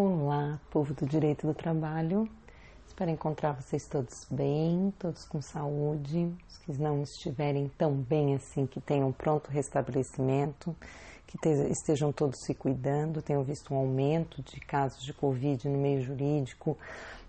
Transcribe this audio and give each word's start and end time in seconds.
Olá, 0.00 0.60
povo 0.70 0.94
do 0.94 1.04
direito 1.04 1.44
do 1.44 1.52
trabalho. 1.52 2.28
Espero 2.86 3.10
encontrar 3.10 3.60
vocês 3.60 3.82
todos 3.88 4.14
bem, 4.30 4.94
todos 4.96 5.24
com 5.24 5.42
saúde. 5.42 6.32
Os 6.48 6.56
que 6.58 6.80
não 6.80 7.02
estiverem 7.02 7.68
tão 7.76 7.96
bem 7.96 8.36
assim, 8.36 8.64
que 8.64 8.80
tenham 8.80 9.10
pronto 9.10 9.50
restabelecimento, 9.50 10.72
que 11.26 11.36
estejam 11.72 12.12
todos 12.12 12.38
se 12.46 12.54
cuidando. 12.54 13.20
Tenho 13.20 13.42
visto 13.42 13.74
um 13.74 13.76
aumento 13.76 14.40
de 14.40 14.60
casos 14.60 15.02
de 15.02 15.12
Covid 15.12 15.68
no 15.68 15.78
meio 15.78 16.00
jurídico. 16.00 16.78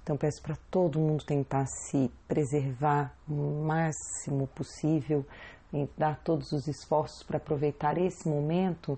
Então, 0.03 0.15
peço 0.15 0.39
para 0.43 0.55
todo 0.69 0.99
mundo 0.99 1.25
tentar 1.25 1.65
se 1.65 2.11
preservar 2.27 3.15
o 3.27 3.63
máximo 3.65 4.45
possível 4.45 5.25
e 5.73 5.89
dar 5.97 6.21
todos 6.23 6.51
os 6.51 6.67
esforços 6.67 7.23
para 7.23 7.37
aproveitar 7.37 7.97
esse 7.97 8.29
momento 8.29 8.95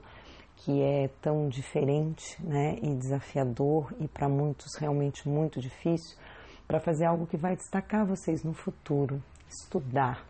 que 0.63 0.81
é 0.81 1.09
tão 1.21 1.49
diferente 1.49 2.37
né, 2.43 2.77
e 2.81 2.95
desafiador 2.95 3.93
e 3.99 4.07
para 4.07 4.29
muitos 4.29 4.75
realmente 4.79 5.27
muito 5.27 5.59
difícil, 5.59 6.17
para 6.67 6.79
fazer 6.79 7.05
algo 7.05 7.25
que 7.25 7.37
vai 7.37 7.55
destacar 7.55 8.05
vocês 8.05 8.43
no 8.43 8.53
futuro, 8.53 9.21
estudar. 9.49 10.25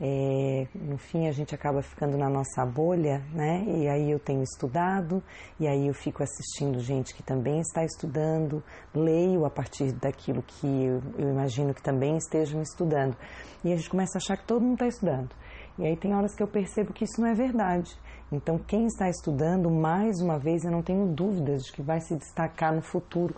É, 0.00 0.66
no 0.74 0.98
fim 0.98 1.28
a 1.28 1.32
gente 1.32 1.54
acaba 1.54 1.80
ficando 1.80 2.18
na 2.18 2.28
nossa 2.28 2.66
bolha, 2.66 3.22
né? 3.32 3.64
E 3.64 3.88
aí 3.88 4.10
eu 4.10 4.18
tenho 4.18 4.42
estudado, 4.42 5.22
e 5.58 5.68
aí 5.68 5.86
eu 5.86 5.94
fico 5.94 6.20
assistindo 6.22 6.80
gente 6.80 7.14
que 7.14 7.22
também 7.22 7.60
está 7.60 7.84
estudando, 7.84 8.62
leio 8.92 9.44
a 9.44 9.50
partir 9.50 9.92
daquilo 9.92 10.42
que 10.42 10.66
eu, 10.66 11.00
eu 11.16 11.30
imagino 11.30 11.72
que 11.72 11.82
também 11.82 12.16
estejam 12.16 12.60
estudando. 12.60 13.16
E 13.64 13.72
a 13.72 13.76
gente 13.76 13.88
começa 13.88 14.18
a 14.18 14.20
achar 14.20 14.36
que 14.36 14.46
todo 14.46 14.62
mundo 14.62 14.74
está 14.74 14.88
estudando. 14.88 15.30
E 15.78 15.86
aí 15.86 15.96
tem 15.96 16.14
horas 16.14 16.34
que 16.34 16.42
eu 16.42 16.48
percebo 16.48 16.92
que 16.92 17.04
isso 17.04 17.20
não 17.20 17.28
é 17.28 17.34
verdade. 17.34 17.96
Então, 18.34 18.58
quem 18.58 18.86
está 18.86 19.08
estudando, 19.08 19.70
mais 19.70 20.20
uma 20.20 20.38
vez, 20.38 20.64
eu 20.64 20.70
não 20.70 20.82
tenho 20.82 21.06
dúvidas 21.06 21.64
de 21.64 21.72
que 21.72 21.82
vai 21.82 22.00
se 22.00 22.16
destacar 22.16 22.74
no 22.74 22.82
futuro 22.82 23.34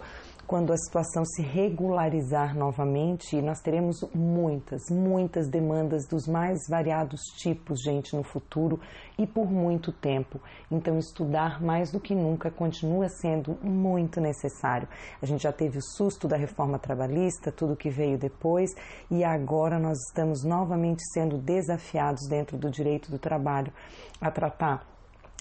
quando 0.46 0.72
a 0.72 0.76
situação 0.76 1.24
se 1.24 1.42
regularizar 1.42 2.56
novamente, 2.56 3.40
nós 3.42 3.60
teremos 3.60 3.96
muitas, 4.14 4.82
muitas 4.90 5.48
demandas 5.48 6.06
dos 6.06 6.28
mais 6.28 6.68
variados 6.68 7.20
tipos, 7.36 7.82
gente, 7.82 8.14
no 8.14 8.22
futuro 8.22 8.80
e 9.18 9.26
por 9.26 9.50
muito 9.50 9.90
tempo. 9.92 10.40
Então, 10.70 10.98
estudar 10.98 11.60
mais 11.60 11.90
do 11.90 11.98
que 11.98 12.14
nunca 12.14 12.50
continua 12.50 13.08
sendo 13.08 13.58
muito 13.62 14.20
necessário. 14.20 14.88
A 15.20 15.26
gente 15.26 15.42
já 15.42 15.52
teve 15.52 15.78
o 15.78 15.82
susto 15.82 16.28
da 16.28 16.36
reforma 16.36 16.78
trabalhista, 16.78 17.50
tudo 17.50 17.76
que 17.76 17.90
veio 17.90 18.16
depois, 18.16 18.70
e 19.10 19.24
agora 19.24 19.78
nós 19.78 19.98
estamos 20.08 20.44
novamente 20.44 21.02
sendo 21.12 21.38
desafiados 21.38 22.28
dentro 22.28 22.56
do 22.56 22.70
direito 22.70 23.10
do 23.10 23.18
trabalho 23.18 23.72
a 24.20 24.30
tratar 24.30 24.95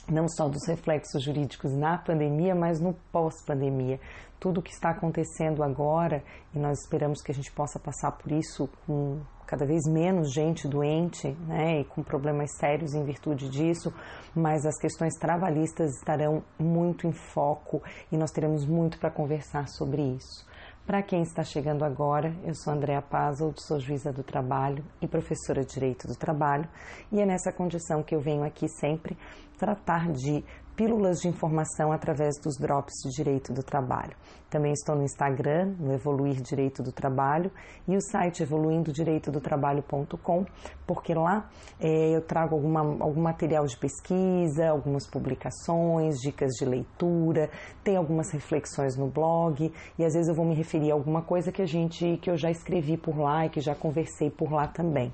não 0.09 0.27
só 0.27 0.47
dos 0.47 0.67
reflexos 0.67 1.23
jurídicos 1.23 1.71
na 1.73 1.97
pandemia, 1.97 2.55
mas 2.55 2.79
no 2.79 2.93
pós-pandemia. 3.11 3.99
Tudo 4.39 4.59
o 4.59 4.63
que 4.63 4.71
está 4.71 4.91
acontecendo 4.91 5.63
agora, 5.63 6.23
e 6.53 6.59
nós 6.59 6.79
esperamos 6.79 7.21
que 7.21 7.31
a 7.31 7.35
gente 7.35 7.51
possa 7.51 7.79
passar 7.79 8.11
por 8.11 8.31
isso 8.31 8.69
com 8.85 9.19
cada 9.45 9.65
vez 9.65 9.83
menos 9.87 10.33
gente 10.33 10.67
doente 10.67 11.29
né, 11.47 11.81
e 11.81 11.85
com 11.85 12.01
problemas 12.01 12.49
sérios 12.57 12.93
em 12.93 13.03
virtude 13.03 13.47
disso, 13.49 13.93
mas 14.35 14.65
as 14.65 14.77
questões 14.77 15.13
trabalhistas 15.15 15.95
estarão 15.97 16.43
muito 16.59 17.07
em 17.07 17.11
foco 17.11 17.81
e 18.11 18.17
nós 18.17 18.31
teremos 18.31 18.65
muito 18.65 18.99
para 18.99 19.11
conversar 19.11 19.67
sobre 19.67 20.01
isso. 20.01 20.45
Para 20.85 21.01
quem 21.01 21.23
está 21.23 21.43
chegando 21.43 21.83
agora, 21.83 22.31
eu 22.43 22.53
sou 22.53 22.71
Andréa 22.71 23.01
Pazold, 23.01 23.59
sou 23.59 23.79
juíza 23.79 24.13
do 24.13 24.21
trabalho 24.21 24.85
e 25.01 25.07
professora 25.07 25.65
de 25.65 25.73
Direito 25.73 26.07
do 26.07 26.15
Trabalho, 26.15 26.69
e 27.11 27.19
é 27.19 27.25
nessa 27.25 27.51
condição 27.51 28.03
que 28.03 28.13
eu 28.13 28.21
venho 28.21 28.43
aqui 28.43 28.67
sempre 28.69 29.17
tratar 29.57 30.11
de 30.11 30.45
pílulas 30.75 31.19
de 31.19 31.27
informação 31.27 31.91
através 31.91 32.35
dos 32.43 32.57
drops 32.57 32.93
de 33.03 33.15
Direito 33.15 33.53
do 33.53 33.63
Trabalho. 33.63 34.15
Também 34.49 34.73
estou 34.73 34.95
no 34.95 35.03
Instagram, 35.03 35.75
no 35.79 35.93
Evoluir 35.93 36.41
Direito 36.41 36.83
do 36.83 36.91
Trabalho, 36.91 37.51
e 37.87 37.95
o 37.95 38.01
site 38.01 38.43
evoluindodireitodotrabalho.com, 38.43 40.45
porque 40.85 41.13
lá 41.13 41.49
é, 41.79 42.15
eu 42.15 42.21
trago 42.21 42.55
alguma, 42.55 42.81
algum 42.81 43.21
material 43.21 43.65
de 43.65 43.77
pesquisa, 43.77 44.69
algumas 44.69 45.09
publicações, 45.09 46.19
dicas 46.19 46.51
de 46.53 46.65
leitura, 46.65 47.49
tem 47.83 47.97
algumas 47.97 48.31
reflexões 48.31 48.95
no 48.95 49.07
blog, 49.07 49.71
e 49.97 50.05
às 50.05 50.13
vezes 50.13 50.29
eu 50.29 50.35
vou 50.35 50.45
me 50.45 50.55
referir 50.55 50.91
a 50.91 50.93
alguma 50.93 51.21
coisa 51.21 51.51
que 51.51 51.61
a 51.61 51.67
gente 51.67 52.17
que 52.21 52.29
eu 52.29 52.37
já 52.37 52.51
escrevi 52.51 52.97
por 52.97 53.17
lá 53.17 53.45
e 53.45 53.49
que 53.49 53.61
já 53.61 53.75
conversei 53.75 54.29
por 54.29 54.51
lá 54.51 54.67
também. 54.67 55.13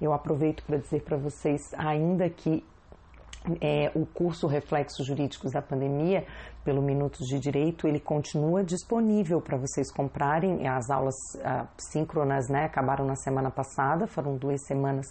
Eu 0.00 0.12
aproveito 0.12 0.64
para 0.64 0.78
dizer 0.78 1.02
para 1.02 1.16
vocês 1.16 1.60
ainda 1.76 2.28
que 2.28 2.64
é, 3.60 3.90
o 3.94 4.04
curso 4.04 4.46
Reflexos 4.46 5.06
Jurídicos 5.06 5.52
da 5.52 5.62
Pandemia, 5.62 6.26
pelo 6.64 6.82
Minutos 6.82 7.26
de 7.26 7.38
Direito, 7.38 7.88
ele 7.88 7.98
continua 7.98 8.62
disponível 8.62 9.40
para 9.40 9.56
vocês 9.56 9.90
comprarem. 9.90 10.68
As 10.68 10.90
aulas 10.90 11.14
ah, 11.42 11.66
síncronas 11.78 12.48
né, 12.48 12.64
acabaram 12.64 13.04
na 13.06 13.16
semana 13.16 13.50
passada, 13.50 14.06
foram 14.06 14.36
duas 14.36 14.62
semanas 14.66 15.06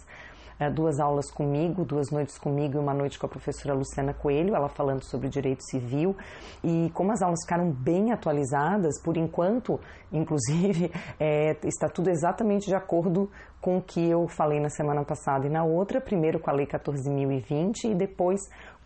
duas 0.68 1.00
aulas 1.00 1.30
comigo, 1.30 1.84
duas 1.84 2.10
noites 2.10 2.36
comigo 2.36 2.76
e 2.76 2.78
uma 2.78 2.92
noite 2.92 3.18
com 3.18 3.26
a 3.26 3.28
professora 3.28 3.74
Luciana 3.74 4.12
Coelho, 4.12 4.54
ela 4.54 4.68
falando 4.68 5.02
sobre 5.04 5.28
direito 5.28 5.62
civil. 5.64 6.16
E 6.62 6.90
como 6.92 7.12
as 7.12 7.22
aulas 7.22 7.40
ficaram 7.44 7.70
bem 7.70 8.12
atualizadas, 8.12 9.00
por 9.02 9.16
enquanto, 9.16 9.80
inclusive, 10.12 10.92
é, 11.18 11.56
está 11.64 11.88
tudo 11.88 12.10
exatamente 12.10 12.66
de 12.66 12.74
acordo 12.74 13.30
com 13.60 13.78
o 13.78 13.82
que 13.82 14.08
eu 14.08 14.26
falei 14.26 14.58
na 14.58 14.70
semana 14.70 15.04
passada 15.04 15.46
e 15.46 15.50
na 15.50 15.64
outra, 15.64 16.00
primeiro 16.00 16.40
com 16.40 16.50
a 16.50 16.52
Lei 16.52 16.66
14.020 16.66 17.84
e 17.84 17.94
depois 17.94 18.40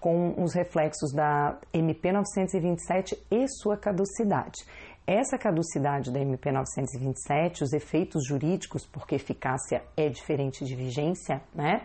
com 0.04 0.34
os 0.36 0.52
reflexos 0.52 1.14
da 1.14 1.56
MP 1.72 2.12
927 2.12 3.16
e 3.30 3.48
sua 3.48 3.74
caducidade. 3.74 4.62
Essa 5.06 5.36
caducidade 5.36 6.10
da 6.10 6.18
MP 6.18 6.50
927, 6.50 7.62
os 7.62 7.74
efeitos 7.74 8.26
jurídicos, 8.26 8.86
porque 8.86 9.16
eficácia 9.16 9.82
é 9.94 10.08
diferente 10.08 10.64
de 10.64 10.74
vigência, 10.74 11.42
né? 11.54 11.82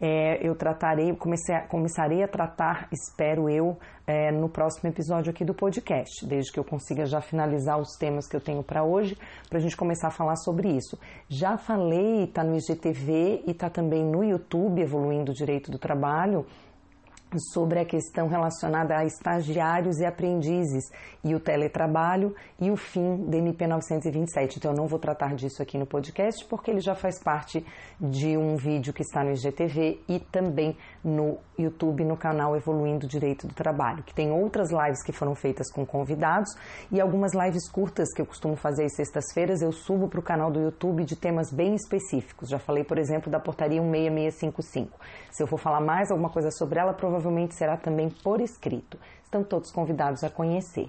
É, 0.00 0.38
eu 0.40 0.54
tratarei, 0.54 1.14
comecei 1.14 1.54
a, 1.54 1.66
começarei 1.66 2.22
a 2.22 2.28
tratar, 2.28 2.88
espero 2.90 3.50
eu, 3.50 3.76
é, 4.06 4.32
no 4.32 4.48
próximo 4.48 4.88
episódio 4.88 5.30
aqui 5.30 5.44
do 5.44 5.52
podcast, 5.52 6.26
desde 6.26 6.50
que 6.50 6.58
eu 6.58 6.64
consiga 6.64 7.04
já 7.04 7.20
finalizar 7.20 7.78
os 7.78 7.94
temas 7.98 8.26
que 8.26 8.34
eu 8.34 8.40
tenho 8.40 8.62
para 8.62 8.82
hoje, 8.82 9.18
para 9.50 9.58
a 9.58 9.60
gente 9.60 9.76
começar 9.76 10.08
a 10.08 10.10
falar 10.10 10.36
sobre 10.36 10.70
isso. 10.70 10.98
Já 11.28 11.58
falei, 11.58 12.24
está 12.24 12.42
no 12.42 12.56
IGTV 12.56 13.42
e 13.46 13.50
está 13.50 13.68
também 13.68 14.02
no 14.02 14.24
YouTube, 14.24 14.80
Evoluindo 14.80 15.30
o 15.30 15.34
Direito 15.34 15.70
do 15.70 15.78
Trabalho, 15.78 16.46
sobre 17.38 17.78
a 17.78 17.84
questão 17.84 18.28
relacionada 18.28 18.96
a 18.96 19.04
estagiários 19.04 19.98
e 19.98 20.04
aprendizes 20.04 20.90
e 21.24 21.34
o 21.34 21.40
teletrabalho 21.40 22.34
e 22.60 22.70
o 22.70 22.76
fim 22.76 23.24
da 23.26 23.36
MP 23.36 23.66
927. 23.66 24.58
Então 24.58 24.72
eu 24.72 24.76
não 24.76 24.86
vou 24.86 24.98
tratar 24.98 25.34
disso 25.34 25.62
aqui 25.62 25.78
no 25.78 25.86
podcast 25.86 26.44
porque 26.46 26.70
ele 26.70 26.80
já 26.80 26.94
faz 26.94 27.22
parte 27.22 27.64
de 28.00 28.36
um 28.36 28.56
vídeo 28.56 28.92
que 28.92 29.02
está 29.02 29.22
no 29.22 29.32
IGTV 29.32 30.00
e 30.08 30.18
também 30.18 30.76
no 31.04 31.38
YouTube 31.58 32.04
no 32.04 32.16
canal 32.16 32.56
Evoluindo 32.56 33.06
Direito 33.06 33.46
do 33.46 33.54
Trabalho, 33.54 34.02
que 34.02 34.14
tem 34.14 34.30
outras 34.30 34.70
lives 34.70 35.02
que 35.02 35.12
foram 35.12 35.34
feitas 35.34 35.70
com 35.72 35.84
convidados 35.84 36.54
e 36.90 37.00
algumas 37.00 37.32
lives 37.34 37.68
curtas 37.70 38.12
que 38.14 38.22
eu 38.22 38.26
costumo 38.26 38.56
fazer 38.56 38.84
às 38.84 38.94
sextas-feiras 38.94 39.62
eu 39.62 39.72
subo 39.72 40.08
para 40.08 40.20
o 40.20 40.22
canal 40.22 40.50
do 40.50 40.60
YouTube 40.60 41.04
de 41.04 41.16
temas 41.16 41.52
bem 41.52 41.74
específicos. 41.74 42.48
Já 42.48 42.58
falei, 42.58 42.84
por 42.84 42.98
exemplo, 42.98 43.30
da 43.30 43.40
portaria 43.40 43.80
16655. 43.80 44.98
Se 45.30 45.42
eu 45.42 45.46
for 45.46 45.58
falar 45.58 45.80
mais 45.80 46.10
alguma 46.10 46.30
coisa 46.30 46.50
sobre 46.50 46.78
ela, 46.78 46.92
provavelmente 46.92 47.22
provavelmente 47.22 47.54
será 47.54 47.76
também 47.76 48.10
por 48.10 48.40
escrito. 48.40 48.98
Estão 49.24 49.42
todos 49.42 49.70
convidados 49.70 50.22
a 50.24 50.30
conhecer. 50.30 50.88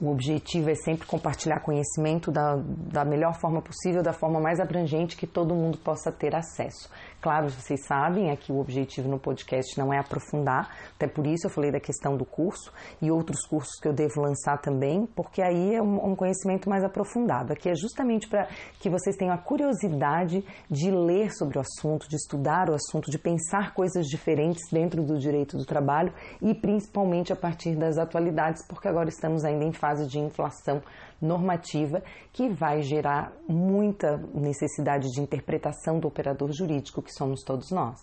O 0.00 0.10
objetivo 0.10 0.70
é 0.70 0.74
sempre 0.74 1.06
compartilhar 1.06 1.60
conhecimento 1.60 2.30
da, 2.30 2.56
da 2.56 3.04
melhor 3.04 3.34
forma 3.40 3.60
possível, 3.60 4.02
da 4.02 4.12
forma 4.12 4.40
mais 4.40 4.60
abrangente 4.60 5.16
que 5.16 5.26
todo 5.26 5.54
mundo 5.54 5.78
possa 5.78 6.12
ter 6.12 6.34
acesso. 6.34 6.90
Claro, 7.20 7.50
vocês 7.50 7.84
sabem, 7.86 8.30
aqui 8.30 8.50
o 8.50 8.58
objetivo 8.58 9.08
no 9.08 9.18
podcast 9.18 9.78
não 9.78 9.92
é 9.92 9.98
aprofundar, 9.98 10.70
até 10.94 11.06
por 11.06 11.26
isso 11.26 11.46
eu 11.46 11.50
falei 11.50 11.70
da 11.70 11.78
questão 11.78 12.16
do 12.16 12.24
curso 12.24 12.72
e 13.00 13.10
outros 13.10 13.44
cursos 13.46 13.78
que 13.78 13.86
eu 13.86 13.92
devo 13.92 14.22
lançar 14.22 14.58
também, 14.58 15.06
porque 15.14 15.42
aí 15.42 15.74
é 15.74 15.82
um, 15.82 16.12
um 16.12 16.16
conhecimento 16.16 16.70
mais 16.70 16.82
aprofundado. 16.82 17.52
Aqui 17.52 17.68
é 17.68 17.74
justamente 17.74 18.26
para 18.26 18.48
que 18.80 18.88
vocês 18.88 19.16
tenham 19.16 19.34
a 19.34 19.38
curiosidade 19.38 20.42
de 20.70 20.90
ler 20.90 21.30
sobre 21.32 21.58
o 21.58 21.60
assunto, 21.60 22.08
de 22.08 22.16
estudar 22.16 22.70
o 22.70 22.74
assunto, 22.74 23.10
de 23.10 23.18
pensar 23.18 23.74
coisas 23.74 24.06
diferentes 24.06 24.62
dentro 24.72 25.02
do 25.04 25.18
direito 25.18 25.58
do 25.58 25.66
trabalho 25.66 26.12
e 26.40 26.54
principalmente 26.54 27.32
a 27.32 27.36
partir 27.36 27.76
das 27.76 27.98
atualidades, 27.98 28.66
porque 28.66 28.88
agora 28.88 29.10
estamos 29.10 29.44
ainda 29.44 29.64
em 29.64 29.72
fase 29.80 30.06
de 30.06 30.18
inflação 30.18 30.82
normativa 31.20 32.02
que 32.32 32.48
vai 32.48 32.82
gerar 32.82 33.32
muita 33.48 34.18
necessidade 34.34 35.08
de 35.08 35.20
interpretação 35.20 35.98
do 35.98 36.06
operador 36.06 36.52
jurídico 36.52 37.02
que 37.02 37.12
somos 37.12 37.42
todos 37.42 37.70
nós. 37.70 37.98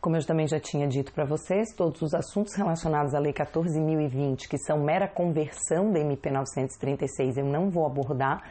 Como 0.00 0.16
eu 0.16 0.24
também 0.24 0.46
já 0.46 0.60
tinha 0.60 0.86
dito 0.86 1.12
para 1.12 1.24
vocês, 1.24 1.74
todos 1.76 2.00
os 2.02 2.14
assuntos 2.14 2.54
relacionados 2.54 3.14
à 3.14 3.18
Lei 3.18 3.32
14.020, 3.32 4.48
que 4.48 4.56
são 4.56 4.78
mera 4.78 5.08
conversão 5.08 5.90
da 5.90 5.98
MP 5.98 6.30
936, 6.30 7.36
eu 7.36 7.44
não 7.44 7.68
vou 7.68 7.84
abordar. 7.84 8.42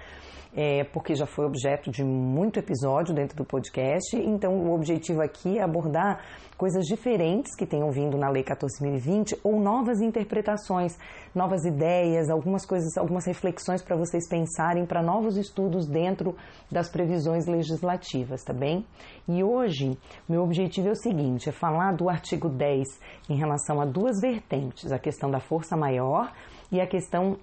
É, 0.56 0.84
porque 0.86 1.16
já 1.16 1.26
foi 1.26 1.46
objeto 1.46 1.92
de 1.92 2.04
muito 2.04 2.60
episódio 2.60 3.14
dentro 3.14 3.38
do 3.38 3.46
podcast. 3.46 4.16
Então, 4.16 4.54
o 4.54 4.74
objetivo 4.74 5.22
aqui 5.22 5.58
é 5.58 5.64
abordar 5.64 6.22
coisas 6.58 6.86
diferentes 6.86 7.56
que 7.56 7.66
tenham 7.66 7.92
vindo 7.92 8.18
na 8.18 8.30
Lei 8.30 8.44
14.020 8.44 9.40
ou 9.44 9.60
novas 9.60 10.02
interpretações, 10.02 10.98
novas 11.34 11.64
ideias, 11.66 12.30
algumas 12.30 12.66
coisas, 12.66 12.98
algumas 12.98 13.26
reflexões 13.26 13.84
para 13.84 13.96
vocês 13.96 14.28
pensarem 14.28 14.86
para 14.86 15.04
novos 15.04 15.38
estudos 15.38 15.88
dentro 15.88 16.36
das 16.72 16.90
previsões 16.90 17.46
legislativas, 17.46 18.44
tá 18.44 18.54
bem? 18.54 18.86
E 19.28 19.44
hoje, 19.44 19.98
meu 20.28 20.44
objetivo 20.44 20.88
é 20.88 20.92
o 20.92 20.96
seguinte, 20.96 21.50
é 21.50 21.52
falar 21.52 21.94
do 21.94 22.10
artigo 22.10 22.50
10 22.50 22.88
em 23.30 23.38
relação 23.38 23.80
a 23.80 23.86
duas 23.86 24.20
vertentes, 24.20 24.92
a 24.92 24.98
questão 24.98 25.30
da 25.30 25.40
força 25.40 25.78
maior 25.78 26.34
e 26.72 26.82
a 26.82 26.88
questão 26.88 27.38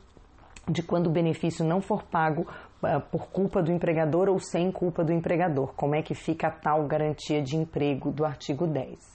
de 0.68 0.82
quando 0.82 1.08
o 1.08 1.12
benefício 1.12 1.64
não 1.64 1.80
for 1.80 2.02
pago 2.04 2.46
por 3.10 3.28
culpa 3.28 3.62
do 3.62 3.72
empregador 3.72 4.28
ou 4.28 4.38
sem 4.38 4.70
culpa 4.70 5.04
do 5.04 5.12
empregador. 5.12 5.74
Como 5.74 5.94
é 5.94 6.02
que 6.02 6.14
fica 6.14 6.48
a 6.48 6.50
tal 6.50 6.86
garantia 6.86 7.42
de 7.42 7.56
emprego 7.56 8.10
do 8.10 8.24
artigo 8.24 8.66
10? 8.66 9.14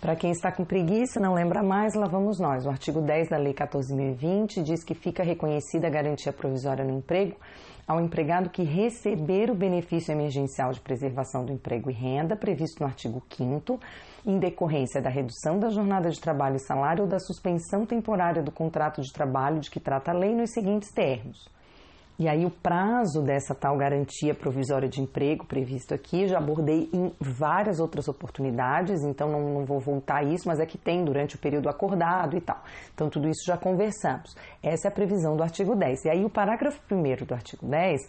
Para 0.00 0.16
quem 0.16 0.32
está 0.32 0.50
com 0.50 0.64
preguiça, 0.64 1.20
não 1.20 1.32
lembra 1.32 1.62
mais, 1.62 1.94
lá 1.94 2.08
vamos 2.08 2.40
nós. 2.40 2.66
O 2.66 2.70
artigo 2.70 3.00
10 3.00 3.28
da 3.28 3.36
Lei 3.36 3.54
14.020 3.54 4.60
diz 4.62 4.82
que 4.82 4.94
fica 4.94 5.22
reconhecida 5.22 5.86
a 5.86 5.90
garantia 5.90 6.32
provisória 6.32 6.84
no 6.84 6.98
emprego 6.98 7.36
ao 7.86 8.00
empregado 8.00 8.50
que 8.50 8.62
receber 8.62 9.50
o 9.50 9.54
benefício 9.54 10.12
emergencial 10.12 10.72
de 10.72 10.80
preservação 10.80 11.44
do 11.44 11.52
emprego 11.52 11.90
e 11.90 11.92
renda 11.92 12.36
previsto 12.36 12.80
no 12.80 12.86
artigo 12.86 13.22
5 13.28 13.78
em 14.24 14.38
decorrência 14.38 15.02
da 15.02 15.10
redução 15.10 15.58
da 15.58 15.68
jornada 15.68 16.08
de 16.08 16.20
trabalho 16.20 16.56
e 16.56 16.66
salário 16.66 17.04
ou 17.04 17.08
da 17.08 17.18
suspensão 17.18 17.84
temporária 17.84 18.42
do 18.42 18.52
contrato 18.52 19.02
de 19.02 19.12
trabalho 19.12 19.60
de 19.60 19.70
que 19.70 19.80
trata 19.80 20.12
a 20.12 20.14
lei 20.14 20.34
nos 20.34 20.52
seguintes 20.52 20.92
termos. 20.92 21.48
E 22.22 22.28
aí 22.28 22.46
o 22.46 22.50
prazo 22.52 23.20
dessa 23.20 23.52
tal 23.52 23.76
garantia 23.76 24.32
provisória 24.32 24.88
de 24.88 25.02
emprego 25.02 25.44
previsto 25.44 25.92
aqui, 25.92 26.28
já 26.28 26.38
abordei 26.38 26.88
em 26.92 27.12
várias 27.18 27.80
outras 27.80 28.06
oportunidades, 28.06 29.02
então 29.02 29.28
não, 29.28 29.54
não, 29.54 29.64
vou 29.64 29.80
voltar 29.80 30.18
a 30.18 30.22
isso, 30.22 30.46
mas 30.46 30.60
é 30.60 30.64
que 30.64 30.78
tem 30.78 31.04
durante 31.04 31.34
o 31.34 31.38
período 31.40 31.68
acordado 31.68 32.36
e 32.36 32.40
tal. 32.40 32.62
Então 32.94 33.10
tudo 33.10 33.28
isso 33.28 33.44
já 33.44 33.56
conversamos. 33.56 34.36
Essa 34.62 34.86
é 34.86 34.88
a 34.88 34.94
previsão 34.94 35.36
do 35.36 35.42
artigo 35.42 35.74
10. 35.74 36.04
E 36.04 36.10
aí 36.10 36.24
o 36.24 36.30
parágrafo 36.30 36.78
1 36.88 37.26
do 37.26 37.34
artigo 37.34 37.66
10 37.66 38.00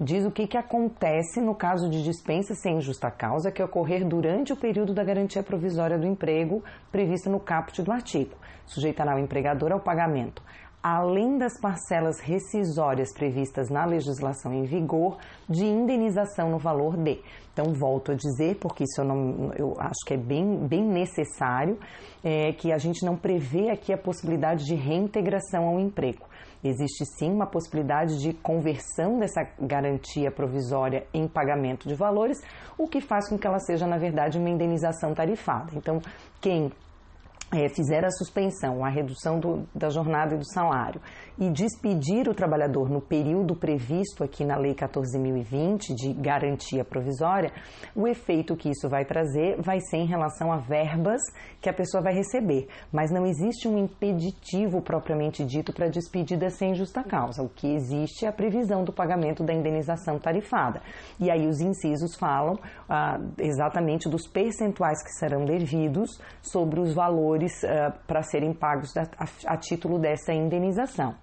diz 0.00 0.24
o 0.24 0.30
que, 0.30 0.46
que 0.46 0.56
acontece 0.56 1.38
no 1.38 1.54
caso 1.54 1.90
de 1.90 2.02
dispensa 2.02 2.54
sem 2.54 2.80
justa 2.80 3.10
causa 3.10 3.52
que 3.52 3.62
ocorrer 3.62 4.02
durante 4.08 4.50
o 4.50 4.56
período 4.56 4.94
da 4.94 5.04
garantia 5.04 5.42
provisória 5.42 5.98
do 5.98 6.06
emprego 6.06 6.64
prevista 6.90 7.28
no 7.28 7.38
caput 7.38 7.82
do 7.82 7.92
artigo. 7.92 8.34
Sujeitará 8.64 9.14
o 9.14 9.18
empregador 9.18 9.72
ao 9.72 9.80
pagamento 9.80 10.42
além 10.96 11.38
das 11.38 11.58
parcelas 11.60 12.20
rescisórias 12.20 13.12
previstas 13.12 13.68
na 13.68 13.84
legislação 13.84 14.52
em 14.54 14.64
vigor, 14.64 15.18
de 15.48 15.64
indenização 15.64 16.50
no 16.50 16.58
valor 16.58 16.96
de. 16.96 17.20
Então, 17.52 17.72
volto 17.74 18.12
a 18.12 18.14
dizer, 18.14 18.56
porque 18.56 18.84
isso 18.84 19.00
eu, 19.00 19.04
não, 19.04 19.52
eu 19.54 19.74
acho 19.78 20.04
que 20.06 20.14
é 20.14 20.16
bem, 20.16 20.66
bem 20.66 20.84
necessário, 20.84 21.78
é, 22.22 22.52
que 22.52 22.72
a 22.72 22.78
gente 22.78 23.04
não 23.04 23.16
prevê 23.16 23.70
aqui 23.70 23.92
a 23.92 23.98
possibilidade 23.98 24.64
de 24.64 24.74
reintegração 24.74 25.66
ao 25.66 25.80
emprego. 25.80 26.26
Existe 26.62 27.04
sim 27.18 27.30
uma 27.32 27.46
possibilidade 27.46 28.20
de 28.20 28.32
conversão 28.32 29.18
dessa 29.18 29.46
garantia 29.60 30.30
provisória 30.30 31.06
em 31.12 31.28
pagamento 31.28 31.88
de 31.88 31.94
valores, 31.94 32.40
o 32.76 32.88
que 32.88 33.00
faz 33.00 33.28
com 33.28 33.38
que 33.38 33.46
ela 33.46 33.60
seja, 33.60 33.86
na 33.86 33.96
verdade, 33.96 34.38
uma 34.38 34.50
indenização 34.50 35.14
tarifada. 35.14 35.72
Então, 35.74 36.00
quem 36.40 36.72
é, 37.50 37.68
fizer 37.68 38.04
a 38.04 38.10
suspensão, 38.10 38.84
a 38.84 38.90
redução 38.90 39.40
do, 39.40 39.66
da 39.74 39.88
jornada 39.88 40.34
e 40.34 40.38
do 40.38 40.44
salário 40.44 41.00
e 41.38 41.48
despedir 41.48 42.28
o 42.28 42.34
trabalhador 42.34 42.90
no 42.90 43.00
período 43.00 43.54
previsto 43.54 44.22
aqui 44.22 44.44
na 44.44 44.56
Lei 44.56 44.74
14.020 44.74 45.94
de 45.94 46.12
garantia 46.12 46.84
provisória, 46.84 47.52
o 47.94 48.06
efeito 48.06 48.56
que 48.56 48.68
isso 48.68 48.88
vai 48.88 49.04
trazer 49.04 49.60
vai 49.62 49.80
ser 49.80 49.98
em 49.98 50.06
relação 50.06 50.52
a 50.52 50.56
verbas 50.58 51.22
que 51.60 51.70
a 51.70 51.72
pessoa 51.72 52.02
vai 52.02 52.12
receber, 52.12 52.68
mas 52.92 53.10
não 53.10 53.24
existe 53.24 53.66
um 53.66 53.78
impeditivo 53.78 54.82
propriamente 54.82 55.44
dito 55.44 55.72
para 55.72 55.88
despedida 55.88 56.50
sem 56.50 56.74
justa 56.74 57.02
causa. 57.02 57.42
O 57.42 57.48
que 57.48 57.72
existe 57.72 58.26
é 58.26 58.28
a 58.28 58.32
previsão 58.32 58.84
do 58.84 58.92
pagamento 58.92 59.42
da 59.42 59.54
indenização 59.54 60.18
tarifada. 60.18 60.82
E 61.18 61.30
aí 61.30 61.46
os 61.46 61.60
incisos 61.60 62.14
falam 62.16 62.58
ah, 62.88 63.18
exatamente 63.38 64.08
dos 64.08 64.26
percentuais 64.26 65.02
que 65.02 65.10
serão 65.12 65.44
devidos 65.44 66.20
sobre 66.42 66.80
os 66.80 66.92
valores 66.92 67.37
valores 67.38 67.62
uh, 67.62 67.92
para 68.06 68.22
serem 68.22 68.52
pagos 68.52 68.96
a, 68.96 69.02
a, 69.02 69.54
a 69.54 69.56
título 69.56 69.98
dessa 69.98 70.32
indenização. 70.32 71.14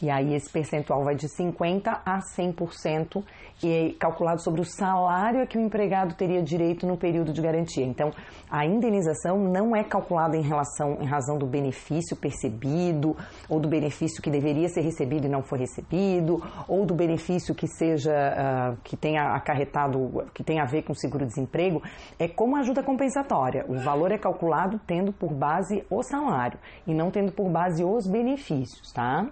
E 0.00 0.10
aí 0.10 0.34
esse 0.34 0.50
percentual 0.50 1.04
vai 1.04 1.14
de 1.14 1.26
50% 1.26 2.00
a 2.04 2.18
100% 2.18 3.24
e 3.62 3.72
é 3.72 3.92
calculado 3.98 4.40
sobre 4.42 4.60
o 4.60 4.64
salário 4.64 5.46
que 5.46 5.58
o 5.58 5.60
empregado 5.60 6.14
teria 6.14 6.42
direito 6.42 6.86
no 6.86 6.96
período 6.96 7.32
de 7.32 7.40
garantia. 7.42 7.84
Então, 7.84 8.12
a 8.50 8.64
indenização 8.64 9.38
não 9.38 9.74
é 9.74 9.82
calculada 9.82 10.36
em 10.36 10.42
relação 10.42 10.98
em 11.00 11.06
razão 11.06 11.36
do 11.36 11.46
benefício 11.46 12.16
percebido 12.16 13.16
ou 13.48 13.58
do 13.58 13.68
benefício 13.68 14.22
que 14.22 14.30
deveria 14.30 14.68
ser 14.68 14.82
recebido 14.82 15.26
e 15.26 15.28
não 15.28 15.42
foi 15.42 15.58
recebido, 15.58 16.42
ou 16.68 16.86
do 16.86 16.94
benefício 16.94 17.54
que 17.54 17.66
seja 17.66 18.12
uh, 18.12 18.76
que 18.84 18.96
tenha 18.96 19.34
acarretado, 19.34 20.24
que 20.32 20.44
tenha 20.44 20.62
a 20.62 20.66
ver 20.66 20.82
com 20.82 20.94
seguro-desemprego, 20.94 21.82
é 22.18 22.28
como 22.28 22.56
ajuda 22.56 22.82
compensatória. 22.82 23.64
O 23.68 23.78
valor 23.78 24.12
é 24.12 24.18
calculado 24.18 24.80
tendo 24.86 25.12
por 25.12 25.32
base 25.32 25.84
o 25.90 26.02
salário 26.02 26.58
e 26.86 26.94
não 26.94 27.10
tendo 27.10 27.32
por 27.32 27.48
base 27.48 27.84
os 27.84 28.06
benefícios, 28.06 28.92
tá? 28.92 29.26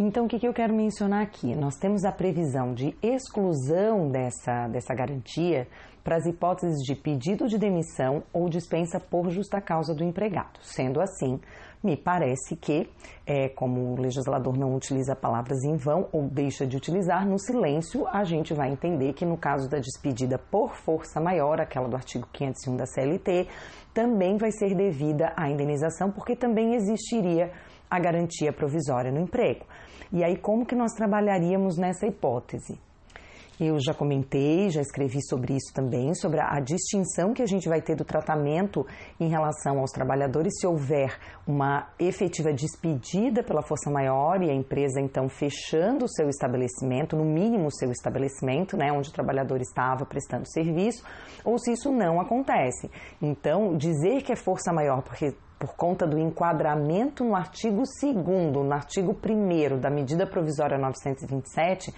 Então, 0.00 0.26
o 0.26 0.28
que, 0.28 0.46
eu 0.46 0.54
quero 0.54 0.72
mencionar 0.72 1.24
aqui? 1.24 1.56
Nós 1.56 1.74
temos 1.74 2.04
a 2.04 2.12
previsão 2.12 2.72
de 2.72 2.96
exclusão 3.02 4.08
dessa, 4.08 4.68
dessa 4.68 4.94
garantia 4.94 5.66
para 6.04 6.14
as 6.14 6.24
hipóteses 6.24 6.78
de 6.84 6.94
pedido 6.94 7.48
de 7.48 7.58
demissão 7.58 8.22
ou 8.32 8.48
dispensa 8.48 9.00
por 9.00 9.28
justa 9.28 9.60
causa 9.60 9.92
do 9.92 10.04
empregado. 10.04 10.60
Sendo 10.62 11.00
assim, 11.00 11.40
me 11.82 11.96
parece 11.96 12.54
que, 12.54 12.88
é, 13.26 13.48
como 13.48 13.92
o 13.92 14.00
legislador 14.00 14.56
não 14.56 14.72
utiliza 14.72 15.16
palavras 15.16 15.64
em 15.64 15.74
vão 15.74 16.08
ou 16.12 16.28
deixa 16.28 16.64
de 16.64 16.76
utilizar, 16.76 17.26
no 17.26 17.36
silêncio 17.36 18.06
a 18.06 18.22
gente 18.22 18.54
vai 18.54 18.70
entender 18.70 19.14
que 19.14 19.26
no 19.26 19.36
caso 19.36 19.68
da 19.68 19.80
despedida 19.80 20.38
por 20.38 20.76
força 20.76 21.20
maior, 21.20 21.60
aquela 21.60 21.88
do 21.88 21.96
artigo 21.96 22.28
501 22.32 22.76
da 22.76 22.86
CLT, 22.86 23.48
também 23.92 24.36
vai 24.36 24.52
ser 24.52 24.76
devida 24.76 25.32
a 25.36 25.50
indenização, 25.50 26.12
porque 26.12 26.36
também 26.36 26.76
existiria 26.76 27.50
a 27.90 27.98
garantia 27.98 28.52
provisória 28.52 29.10
no 29.10 29.18
emprego. 29.18 29.66
E 30.12 30.24
aí, 30.24 30.36
como 30.36 30.64
que 30.64 30.74
nós 30.74 30.92
trabalharíamos 30.92 31.76
nessa 31.76 32.06
hipótese? 32.06 32.78
Eu 33.60 33.76
já 33.80 33.92
comentei, 33.92 34.70
já 34.70 34.80
escrevi 34.80 35.20
sobre 35.20 35.54
isso 35.54 35.74
também, 35.74 36.14
sobre 36.14 36.38
a, 36.40 36.60
distinção 36.60 37.34
que 37.34 37.42
a 37.42 37.46
gente 37.46 37.68
vai 37.68 37.82
ter 37.82 37.96
do 37.96 38.04
tratamento 38.04 38.86
em 39.18 39.28
relação 39.28 39.80
aos 39.80 39.90
trabalhadores 39.90 40.60
se 40.60 40.66
houver 40.66 41.18
uma 41.44 41.88
efetiva 41.98 42.52
despedida 42.52 43.42
pela 43.42 43.60
força 43.60 43.90
maior 43.90 44.40
e 44.44 44.48
a 44.48 44.54
empresa 44.54 45.00
então 45.00 45.28
fechando 45.28 46.04
o 46.04 46.08
seu 46.08 46.28
estabelecimento, 46.28 47.16
no 47.16 47.24
mínimo 47.24 47.66
o 47.66 47.72
seu 47.72 47.90
estabelecimento, 47.90 48.76
né, 48.76 48.92
onde 48.92 49.08
o 49.08 49.12
trabalhador 49.12 49.60
estava 49.60 50.06
prestando 50.06 50.48
serviço, 50.48 51.04
ou 51.44 51.58
se 51.58 51.72
isso 51.72 51.90
não 51.90 52.20
acontece. 52.20 52.88
Então, 53.20 53.76
dizer 53.76 54.22
que 54.22 54.30
é 54.30 54.36
força 54.36 54.72
maior 54.72 55.02
porque 55.02 55.34
por 55.58 55.74
conta 55.74 56.06
do 56.06 56.18
enquadramento 56.18 57.24
no 57.24 57.34
artigo 57.34 57.82
2 57.82 58.64
no 58.64 58.72
artigo 58.72 59.16
1 59.22 59.78
da 59.78 59.90
medida 59.90 60.26
provisória 60.26 60.78
927, 60.78 61.92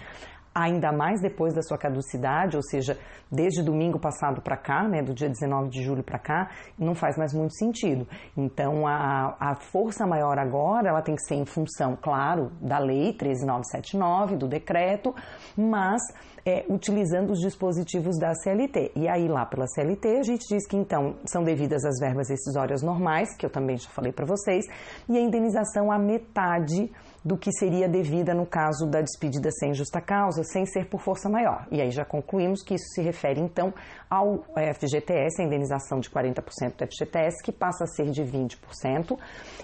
ainda 0.53 0.91
mais 0.91 1.21
depois 1.21 1.53
da 1.53 1.61
sua 1.61 1.77
caducidade, 1.77 2.57
ou 2.57 2.63
seja, 2.63 2.97
desde 3.31 3.63
domingo 3.63 3.99
passado 3.99 4.41
para 4.41 4.57
cá, 4.57 4.87
né, 4.87 5.01
do 5.01 5.13
dia 5.13 5.29
19 5.29 5.69
de 5.69 5.81
julho 5.81 6.03
para 6.03 6.19
cá, 6.19 6.49
não 6.77 6.93
faz 6.93 7.17
mais 7.17 7.33
muito 7.33 7.55
sentido. 7.55 8.07
Então, 8.35 8.85
a, 8.85 9.35
a 9.39 9.55
força 9.55 10.05
maior 10.05 10.37
agora, 10.37 10.89
ela 10.89 11.01
tem 11.01 11.15
que 11.15 11.23
ser 11.23 11.35
em 11.35 11.45
função, 11.45 11.97
claro, 11.99 12.51
da 12.61 12.77
lei 12.77 13.13
13979, 13.13 14.35
do 14.35 14.47
decreto, 14.47 15.15
mas 15.55 16.01
é, 16.45 16.65
utilizando 16.69 17.31
os 17.31 17.39
dispositivos 17.39 18.17
da 18.19 18.33
CLT. 18.33 18.91
E 18.95 19.07
aí, 19.07 19.27
lá 19.27 19.45
pela 19.45 19.67
CLT, 19.67 20.17
a 20.19 20.23
gente 20.23 20.45
diz 20.47 20.67
que 20.67 20.75
então 20.75 21.15
são 21.25 21.43
devidas 21.43 21.85
as 21.85 21.99
verbas 21.99 22.29
rescisórias 22.29 22.81
normais, 22.81 23.35
que 23.37 23.45
eu 23.45 23.49
também 23.49 23.77
já 23.77 23.89
falei 23.89 24.11
para 24.11 24.25
vocês, 24.25 24.65
e 25.07 25.17
a 25.17 25.21
indenização 25.21 25.91
a 25.91 25.97
metade 25.97 26.91
do 27.23 27.37
que 27.37 27.51
seria 27.51 27.87
devida 27.87 28.33
no 28.33 28.45
caso 28.45 28.87
da 28.87 29.01
despedida 29.01 29.51
sem 29.51 29.73
justa 29.73 30.01
causa, 30.01 30.43
sem 30.43 30.65
ser 30.65 30.87
por 30.87 31.01
força 31.01 31.29
maior. 31.29 31.67
E 31.71 31.79
aí 31.79 31.91
já 31.91 32.03
concluímos 32.03 32.63
que 32.63 32.73
isso 32.73 32.85
se 32.95 33.01
refere 33.01 33.39
então 33.39 33.73
ao 34.09 34.43
FGTS, 34.75 35.41
a 35.41 35.45
indenização 35.45 35.99
de 35.99 36.09
40% 36.09 36.75
do 36.75 36.85
FGTS, 36.85 37.41
que 37.43 37.51
passa 37.51 37.83
a 37.85 37.87
ser 37.87 38.09
de 38.09 38.23
20%, 38.23 39.17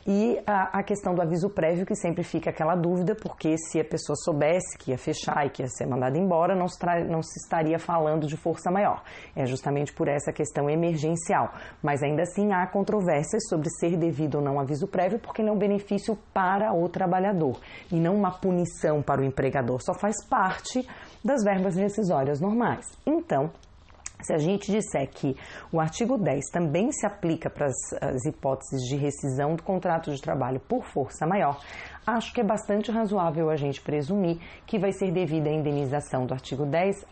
e 0.05 0.39
a, 0.45 0.79
a, 0.79 0.83
questão 0.83 1.13
do 1.13 1.21
aviso 1.21 1.49
prévio, 1.49 1.85
que 1.85 1.95
sempre 1.95 2.23
fica 2.23 2.49
aquela 2.49 2.75
dúvida, 2.75 3.13
porque 3.15 3.57
se 3.57 3.79
a 3.79 3.83
pessoa 3.83 4.15
soubesse 4.15 4.77
que 4.77 4.91
ia 4.91 4.97
fechar 4.97 5.45
e 5.45 5.49
que 5.49 5.63
ia 5.63 5.67
ser 5.67 5.85
mandada 5.85 6.17
embora, 6.17 6.55
não 6.55 6.67
se, 6.67 6.79
não 7.09 7.21
se 7.21 7.39
estaria 7.39 7.77
falando 7.77 8.25
de 8.25 8.37
força 8.37 8.71
maior. 8.71 9.03
É 9.35 9.45
justamente 9.45 9.91
por 9.91 10.07
essa 10.07 10.31
questão 10.31 10.69
emergencial. 10.69 11.53
Mas 11.83 12.01
ainda 12.01 12.21
assim 12.21 12.53
há 12.53 12.65
controvérsias 12.67 13.43
sobre 13.49 13.69
ser 13.69 13.97
devido 13.97 14.35
ou 14.35 14.41
não 14.41 14.59
aviso 14.59 14.87
prévio, 14.87 15.19
porque 15.19 15.41
ele 15.41 15.49
é 15.49 15.55
benefício 15.55 16.17
para 16.33 16.73
o 16.73 16.87
trabalhador 16.87 17.46
e 17.91 17.95
não 17.95 18.15
uma 18.15 18.31
punição 18.31 19.01
para 19.01 19.21
o 19.21 19.23
empregador. 19.23 19.81
Só 19.81 19.93
faz 19.93 20.15
parte 20.27 20.47
parte 20.47 20.87
das 21.23 21.43
verbas 21.43 21.75
rescisórias 21.75 22.39
normais. 22.39 22.85
Então, 23.05 23.51
se 24.21 24.33
a 24.33 24.37
gente 24.37 24.71
disser 24.71 25.07
que 25.09 25.35
o 25.71 25.79
artigo 25.79 26.17
10 26.17 26.45
também 26.51 26.91
se 26.91 27.05
aplica 27.05 27.49
para 27.49 27.67
as, 27.67 28.25
hipóteses 28.25 28.81
de 28.87 28.95
rescisão 28.95 29.55
do 29.55 29.61
contrato 29.61 30.11
de 30.11 30.21
trabalho 30.21 30.59
por 30.59 30.83
força 30.85 31.27
maior, 31.27 31.59
acho 32.05 32.33
que 32.33 32.41
é 32.41 32.43
bastante 32.43 32.91
razoável 32.91 33.49
a 33.49 33.55
gente 33.55 33.81
presumir 33.81 34.39
que 34.65 34.79
vai 34.79 34.91
ser 34.91 35.11
devida 35.11 35.49
a 35.49 35.53
indenização 35.53 36.25
do 36.25 36.33
artigo 36.33 36.65
10 36.65 37.05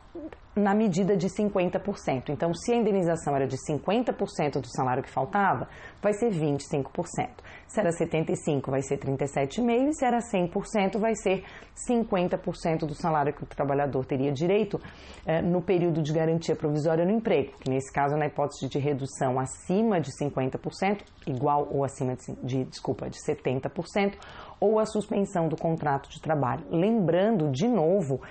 na 0.56 0.74
medida 0.74 1.18
de 1.18 1.28
50%. 1.28 2.30
Então, 2.30 2.54
se 2.54 2.72
a 2.72 2.78
indenização 2.78 3.36
era 3.36 3.46
de 3.46 3.58
50% 3.58 4.62
do 4.62 4.68
salário 4.68 5.04
que 5.04 5.10
faltava, 5.10 5.68
vai 6.02 6.14
ser 6.14 6.32
25%. 6.32 7.30
Se 7.68 7.80
era 7.80 7.90
75%, 7.90 8.70
vai 8.70 8.82
ser 8.82 8.98
37,5%. 8.98 9.90
E 9.90 9.94
se 9.94 10.06
era 10.06 10.20
100%, 10.20 10.98
vai 10.98 11.14
ser 11.16 11.44
50% 11.90 12.86
do 12.86 12.96
salário 12.96 13.34
que 13.34 13.44
o 13.44 13.46
trabalhador 13.46 14.06
teria 14.06 14.32
direito 14.32 14.80
eh, 15.26 15.42
no 15.42 15.62
período 15.62 16.02
de 16.02 16.14
garantia 16.14 16.56
provisória 16.56 17.04
no 17.04 17.12
emprego, 17.12 17.52
que 17.60 17.70
nesse 17.70 17.92
caso, 17.92 18.16
na 18.16 18.28
hipótese 18.28 18.70
de 18.70 18.80
redução 18.80 19.38
acima 19.38 20.00
de 20.00 20.12
50%, 20.12 21.02
igual 21.28 21.68
ou 21.70 21.84
acima 21.84 22.16
de, 22.16 22.34
de 22.42 22.64
desculpa, 22.64 23.10
de 23.10 23.18
70%, 23.18 24.14
ou 24.60 24.80
a 24.80 24.86
suspensão 24.86 25.50
do 25.50 25.58
contrato 25.58 26.10
de 26.10 26.22
trabalho. 26.22 26.64
Lembrando, 26.70 27.52
de 27.52 27.68
novo, 27.68 28.22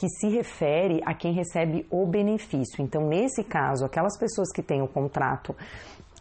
que 0.00 0.08
se 0.08 0.30
refere 0.30 1.02
a 1.04 1.12
quem 1.12 1.34
recebe 1.34 1.86
o 1.90 2.06
benefício. 2.06 2.82
Então, 2.82 3.06
nesse 3.06 3.44
caso, 3.44 3.84
aquelas 3.84 4.18
pessoas 4.18 4.50
que 4.50 4.62
têm 4.62 4.80
o 4.80 4.88
contrato 4.88 5.54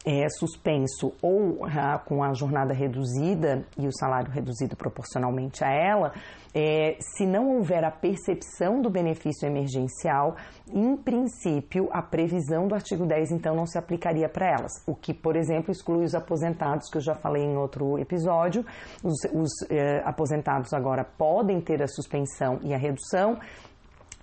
é, 0.05 0.27
suspenso 0.29 1.13
ou 1.21 1.65
ah, 1.65 1.97
com 1.99 2.21
a 2.21 2.33
jornada 2.33 2.73
reduzida 2.73 3.65
e 3.77 3.87
o 3.87 3.91
salário 3.93 4.31
reduzido 4.31 4.75
proporcionalmente 4.75 5.63
a 5.63 5.69
ela, 5.69 6.13
é, 6.53 6.97
se 6.99 7.25
não 7.25 7.55
houver 7.55 7.83
a 7.83 7.91
percepção 7.91 8.81
do 8.81 8.89
benefício 8.89 9.47
emergencial, 9.47 10.35
em 10.73 10.97
princípio, 10.97 11.87
a 11.91 12.01
previsão 12.01 12.67
do 12.67 12.75
artigo 12.75 13.05
10 13.05 13.31
então 13.31 13.55
não 13.55 13.65
se 13.65 13.77
aplicaria 13.77 14.27
para 14.27 14.47
elas. 14.47 14.71
O 14.87 14.95
que, 14.95 15.13
por 15.13 15.35
exemplo, 15.35 15.71
exclui 15.71 16.03
os 16.03 16.15
aposentados, 16.15 16.89
que 16.89 16.97
eu 16.97 17.01
já 17.01 17.15
falei 17.15 17.43
em 17.43 17.55
outro 17.55 17.99
episódio. 17.99 18.65
Os, 19.03 19.19
os 19.33 19.51
é, 19.69 20.01
aposentados 20.05 20.73
agora 20.73 21.03
podem 21.03 21.61
ter 21.61 21.83
a 21.83 21.87
suspensão 21.87 22.59
e 22.63 22.73
a 22.73 22.77
redução 22.77 23.37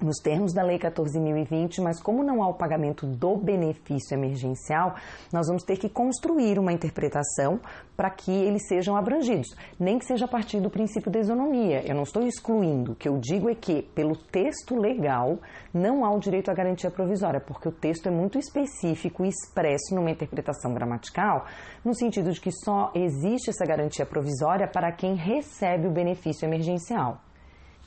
nos 0.01 0.19
termos 0.19 0.53
da 0.53 0.63
Lei 0.63 0.79
14.020, 0.79 1.83
mas 1.83 2.01
como 2.01 2.23
não 2.23 2.43
há 2.43 2.49
o 2.49 2.55
pagamento 2.55 3.07
do 3.07 3.37
benefício 3.37 4.15
emergencial, 4.15 4.95
nós 5.33 5.47
vamos 5.47 5.63
ter 5.63 5.79
que 5.79 5.89
construir 5.89 6.59
uma 6.59 6.73
interpretação 6.73 7.59
para 7.97 8.11
que 8.11 8.31
eles 8.31 8.67
sejam 8.69 8.95
abrangidos, 8.95 9.49
nem 9.81 9.99
que 9.99 10.05
seja 10.05 10.27
a 10.27 10.29
partir 10.29 10.61
do 10.61 10.69
princípio 10.69 11.11
da 11.11 11.19
isonomia. 11.19 11.83
Eu 11.87 11.95
não 11.95 12.03
estou 12.03 12.23
excluindo, 12.23 12.93
o 12.93 12.95
que 12.95 13.09
eu 13.09 13.19
digo 13.19 13.49
é 13.49 13.55
que, 13.55 13.83
pelo 13.83 14.17
texto 14.17 14.79
legal, 14.79 15.39
não 15.73 16.05
há 16.05 16.13
o 16.13 16.21
direito 16.21 16.51
à 16.51 16.55
garantia 16.55 16.91
provisória, 16.91 17.41
porque 17.41 17.69
o 17.69 17.73
texto 17.73 18.07
é 18.07 18.11
muito 18.11 18.39
específico 18.39 19.25
e 19.25 19.29
expresso 19.29 19.95
numa 19.95 20.11
interpretação 20.11 20.75
gramatical, 20.75 21.47
no 21.83 21.95
sentido 21.95 22.31
de 22.33 22.41
que 22.41 22.53
só 22.53 22.93
existe 22.95 23.49
essa 23.49 23.65
garantia 23.65 24.05
provisória 24.05 24.69
para 24.69 24.93
quem 24.93 25.15
recebe 25.15 25.87
o 25.89 25.91
benefício 25.91 26.45
emergencial. 26.45 27.26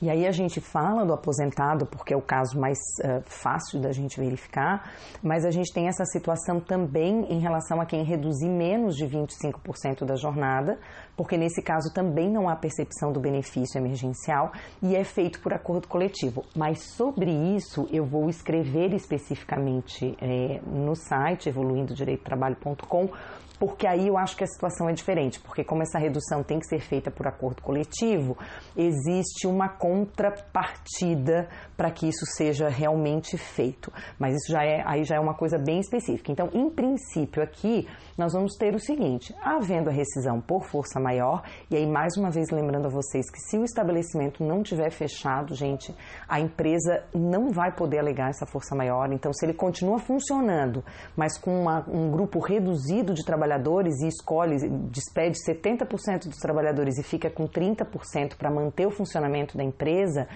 E 0.02 0.08
aí 0.08 0.26
a 0.26 0.32
gente 0.32 0.60
fala 0.60 1.04
do 1.04 1.12
aposentado 1.12 1.84
porque 1.84 2.14
é 2.14 2.16
o 2.16 2.22
caso 2.22 2.58
mais 2.58 2.78
uh, 3.04 3.22
fácil 3.26 3.80
da 3.80 3.92
gente 3.92 4.18
verificar, 4.18 4.92
mas 5.22 5.44
a 5.44 5.50
gente 5.50 5.72
tem 5.72 5.88
essa 5.88 6.06
situação 6.06 6.58
também 6.58 7.26
em 7.30 7.38
relação 7.38 7.80
a 7.80 7.84
quem 7.84 8.02
reduzir 8.02 8.48
menos 8.48 8.96
de 8.96 9.06
25% 9.06 10.06
da 10.06 10.16
jornada, 10.16 10.78
porque 11.14 11.36
nesse 11.36 11.62
caso 11.62 11.92
também 11.92 12.30
não 12.30 12.48
há 12.48 12.56
percepção 12.56 13.12
do 13.12 13.20
benefício 13.20 13.78
emergencial 13.78 14.52
e 14.82 14.96
é 14.96 15.04
feito 15.04 15.38
por 15.40 15.52
acordo 15.52 15.86
coletivo. 15.86 16.44
Mas 16.56 16.82
sobre 16.96 17.30
isso 17.30 17.86
eu 17.92 18.06
vou 18.06 18.30
escrever 18.30 18.94
especificamente 18.94 20.16
é, 20.18 20.60
no 20.66 20.96
site 20.96 21.50
evoluindodireitotrabalho.com 21.50 23.10
porque 23.60 23.86
aí 23.86 24.08
eu 24.08 24.16
acho 24.16 24.34
que 24.38 24.42
a 24.42 24.46
situação 24.46 24.88
é 24.88 24.92
diferente, 24.94 25.38
porque 25.38 25.62
como 25.62 25.82
essa 25.82 25.98
redução 25.98 26.42
tem 26.42 26.58
que 26.58 26.66
ser 26.66 26.80
feita 26.80 27.10
por 27.10 27.26
acordo 27.28 27.60
coletivo, 27.60 28.36
existe 28.74 29.46
uma 29.46 29.68
contrapartida 29.68 31.46
para 31.76 31.90
que 31.90 32.08
isso 32.08 32.24
seja 32.24 32.70
realmente 32.70 33.36
feito. 33.36 33.92
Mas 34.18 34.34
isso 34.34 34.50
já 34.50 34.64
é 34.64 34.82
aí 34.86 35.04
já 35.04 35.16
é 35.16 35.20
uma 35.20 35.34
coisa 35.34 35.58
bem 35.58 35.78
específica. 35.78 36.32
Então, 36.32 36.48
em 36.54 36.70
princípio 36.70 37.42
aqui, 37.42 37.86
nós 38.20 38.34
vamos 38.34 38.54
ter 38.54 38.74
o 38.74 38.78
seguinte: 38.78 39.34
havendo 39.42 39.88
a 39.88 39.92
rescisão 39.92 40.42
por 40.42 40.64
força 40.64 41.00
maior, 41.00 41.42
e 41.70 41.76
aí 41.76 41.86
mais 41.86 42.18
uma 42.18 42.30
vez 42.30 42.50
lembrando 42.50 42.86
a 42.86 42.90
vocês 42.90 43.30
que 43.30 43.40
se 43.40 43.56
o 43.56 43.64
estabelecimento 43.64 44.44
não 44.44 44.62
tiver 44.62 44.90
fechado, 44.90 45.54
gente, 45.54 45.94
a 46.28 46.38
empresa 46.38 47.02
não 47.14 47.48
vai 47.48 47.74
poder 47.74 47.98
alegar 47.98 48.28
essa 48.28 48.44
força 48.44 48.76
maior. 48.76 49.10
Então, 49.10 49.32
se 49.32 49.46
ele 49.46 49.54
continua 49.54 49.98
funcionando, 49.98 50.84
mas 51.16 51.38
com 51.38 51.62
uma, 51.62 51.82
um 51.88 52.10
grupo 52.10 52.40
reduzido 52.40 53.14
de 53.14 53.24
trabalhadores 53.24 54.02
e 54.02 54.08
escolhe, 54.08 54.68
despede 54.90 55.38
70% 55.48 56.28
dos 56.28 56.36
trabalhadores 56.36 56.98
e 56.98 57.02
fica 57.02 57.30
com 57.30 57.48
30% 57.48 58.36
para 58.36 58.50
manter 58.50 58.86
o 58.86 58.90
funcionamento 58.90 59.56
da 59.56 59.64
empresa, 59.64 60.28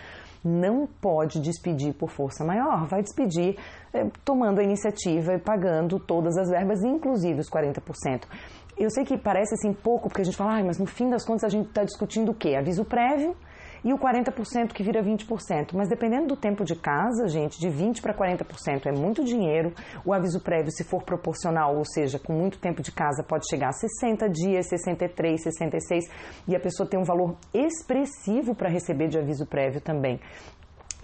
não 0.45 0.87
pode 0.87 1.41
despedir 1.41 1.95
por 1.95 2.11
força 2.11 2.45
maior, 2.45 2.87
vai 2.87 3.03
despedir 3.03 3.57
é, 3.93 4.07
tomando 4.25 4.61
a 4.61 4.63
iniciativa 4.63 5.35
e 5.35 5.39
pagando 5.39 5.99
todas 5.99 6.37
as 6.37 6.51
verbas, 6.51 6.83
inclusive 6.85 7.41
os 7.41 7.49
40%. 7.49 8.25
Eu 8.77 8.91
sei 8.91 9.05
que 9.05 9.17
parece 9.17 9.55
assim 9.55 9.73
pouco, 9.73 10.09
porque 10.09 10.23
a 10.23 10.25
gente 10.25 10.37
fala, 10.37 10.59
ah, 10.59 10.65
mas 10.65 10.79
no 10.79 10.87
fim 10.87 11.09
das 11.09 11.25
contas 11.25 11.45
a 11.45 11.49
gente 11.49 11.69
está 11.69 11.85
discutindo 11.85 12.33
o 12.33 12.35
quê? 12.35 12.57
Aviso 12.57 12.85
prévio 12.85 13.37
e 13.85 13.93
o 13.93 13.99
40% 13.99 14.73
que 14.73 14.83
vira 14.83 15.03
20%. 15.03 15.75
Mas 15.75 15.89
dependendo 15.89 16.29
do 16.29 16.37
tempo 16.37 16.65
de 16.65 16.75
casa, 16.75 17.29
gente, 17.29 17.61
de 17.61 17.69
20% 17.69 18.01
para 18.01 18.15
40% 18.15 18.87
é 18.87 18.93
muito 18.93 19.23
dinheiro. 19.23 19.73
O 20.05 20.13
aviso 20.13 20.41
prévio, 20.41 20.73
se 20.73 20.83
for 20.85 21.03
proporcional, 21.03 21.77
ou 21.77 21.85
seja, 21.85 22.19
com 22.19 22.33
muito 22.33 22.59
tempo 22.59 22.83
de 22.83 22.91
casa, 22.91 23.23
pode 23.23 23.49
chegar 23.49 23.69
a 23.69 23.73
60 23.73 24.29
dias, 24.31 24.69
63, 24.69 25.43
66, 25.43 26.05
e 26.49 26.57
a 26.57 26.61
pessoa 26.61 26.89
tem 26.89 26.99
um 26.99 27.05
valor 27.05 27.37
expressivo 27.53 28.55
para 28.55 28.69
receber 28.69 29.09
de 29.09 29.19
aviso 29.19 29.47
prévio 29.47 29.81
também. 29.81 30.19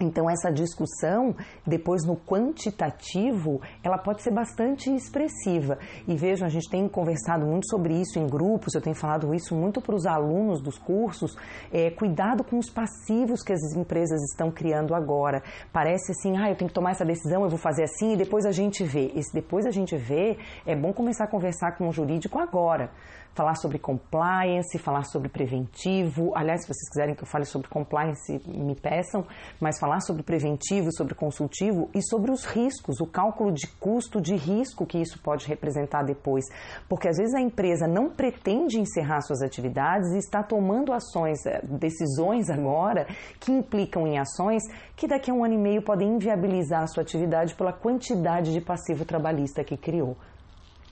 Então, 0.03 0.29
essa 0.29 0.51
discussão, 0.51 1.35
depois 1.65 2.05
no 2.05 2.17
quantitativo, 2.17 3.61
ela 3.83 3.97
pode 3.97 4.21
ser 4.21 4.31
bastante 4.31 4.93
expressiva. 4.93 5.77
E 6.07 6.15
vejam, 6.15 6.45
a 6.45 6.49
gente 6.49 6.69
tem 6.69 6.87
conversado 6.87 7.45
muito 7.45 7.69
sobre 7.69 7.93
isso 7.93 8.19
em 8.19 8.27
grupos, 8.27 8.73
eu 8.73 8.81
tenho 8.81 8.95
falado 8.95 9.33
isso 9.33 9.55
muito 9.55 9.81
para 9.81 9.95
os 9.95 10.05
alunos 10.05 10.61
dos 10.61 10.77
cursos. 10.77 11.35
É, 11.71 11.91
cuidado 11.91 12.43
com 12.43 12.57
os 12.57 12.69
passivos 12.69 13.43
que 13.43 13.53
as 13.53 13.61
empresas 13.75 14.21
estão 14.31 14.51
criando 14.51 14.93
agora. 14.95 15.41
Parece 15.71 16.11
assim, 16.11 16.37
ah, 16.37 16.49
eu 16.49 16.55
tenho 16.55 16.69
que 16.69 16.75
tomar 16.75 16.91
essa 16.91 17.05
decisão, 17.05 17.43
eu 17.43 17.49
vou 17.49 17.59
fazer 17.59 17.83
assim 17.83 18.13
e 18.13 18.17
depois 18.17 18.45
a 18.45 18.51
gente 18.51 18.83
vê. 18.83 19.11
Esse 19.15 19.33
depois 19.33 19.65
a 19.65 19.71
gente 19.71 19.95
vê, 19.95 20.37
é 20.65 20.75
bom 20.75 20.93
começar 20.93 21.25
a 21.25 21.27
conversar 21.27 21.77
com 21.77 21.87
o 21.87 21.91
jurídico 21.91 22.39
agora 22.39 22.91
falar 23.33 23.55
sobre 23.55 23.79
compliance, 23.79 24.77
falar 24.77 25.03
sobre 25.03 25.29
preventivo. 25.29 26.33
Aliás, 26.35 26.61
se 26.61 26.67
vocês 26.67 26.89
quiserem 26.89 27.15
que 27.15 27.23
eu 27.23 27.27
fale 27.27 27.45
sobre 27.45 27.67
compliance, 27.67 28.41
me 28.47 28.75
peçam, 28.75 29.25
mas 29.59 29.79
falar 29.79 30.01
sobre 30.01 30.23
preventivo, 30.23 30.89
sobre 30.91 31.15
consultivo 31.15 31.89
e 31.93 32.01
sobre 32.03 32.31
os 32.31 32.45
riscos, 32.45 32.99
o 32.99 33.07
cálculo 33.07 33.51
de 33.51 33.67
custo 33.79 34.19
de 34.21 34.35
risco 34.35 34.85
que 34.85 34.99
isso 34.99 35.19
pode 35.21 35.47
representar 35.47 36.03
depois. 36.03 36.45
Porque 36.89 37.07
às 37.07 37.17
vezes 37.17 37.33
a 37.33 37.41
empresa 37.41 37.87
não 37.87 38.09
pretende 38.09 38.79
encerrar 38.79 39.21
suas 39.21 39.41
atividades 39.41 40.11
e 40.13 40.17
está 40.17 40.43
tomando 40.43 40.93
ações, 40.93 41.45
eh, 41.45 41.61
decisões 41.63 42.49
agora 42.49 43.07
que 43.39 43.51
implicam 43.51 44.07
em 44.07 44.19
ações 44.19 44.63
que 44.95 45.07
daqui 45.07 45.31
a 45.31 45.33
um 45.33 45.43
ano 45.43 45.55
e 45.55 45.57
meio 45.57 45.81
podem 45.81 46.15
inviabilizar 46.15 46.83
a 46.83 46.87
sua 46.87 47.03
atividade 47.03 47.55
pela 47.55 47.73
quantidade 47.73 48.53
de 48.53 48.61
passivo 48.61 49.05
trabalhista 49.05 49.63
que 49.63 49.77
criou. 49.77 50.15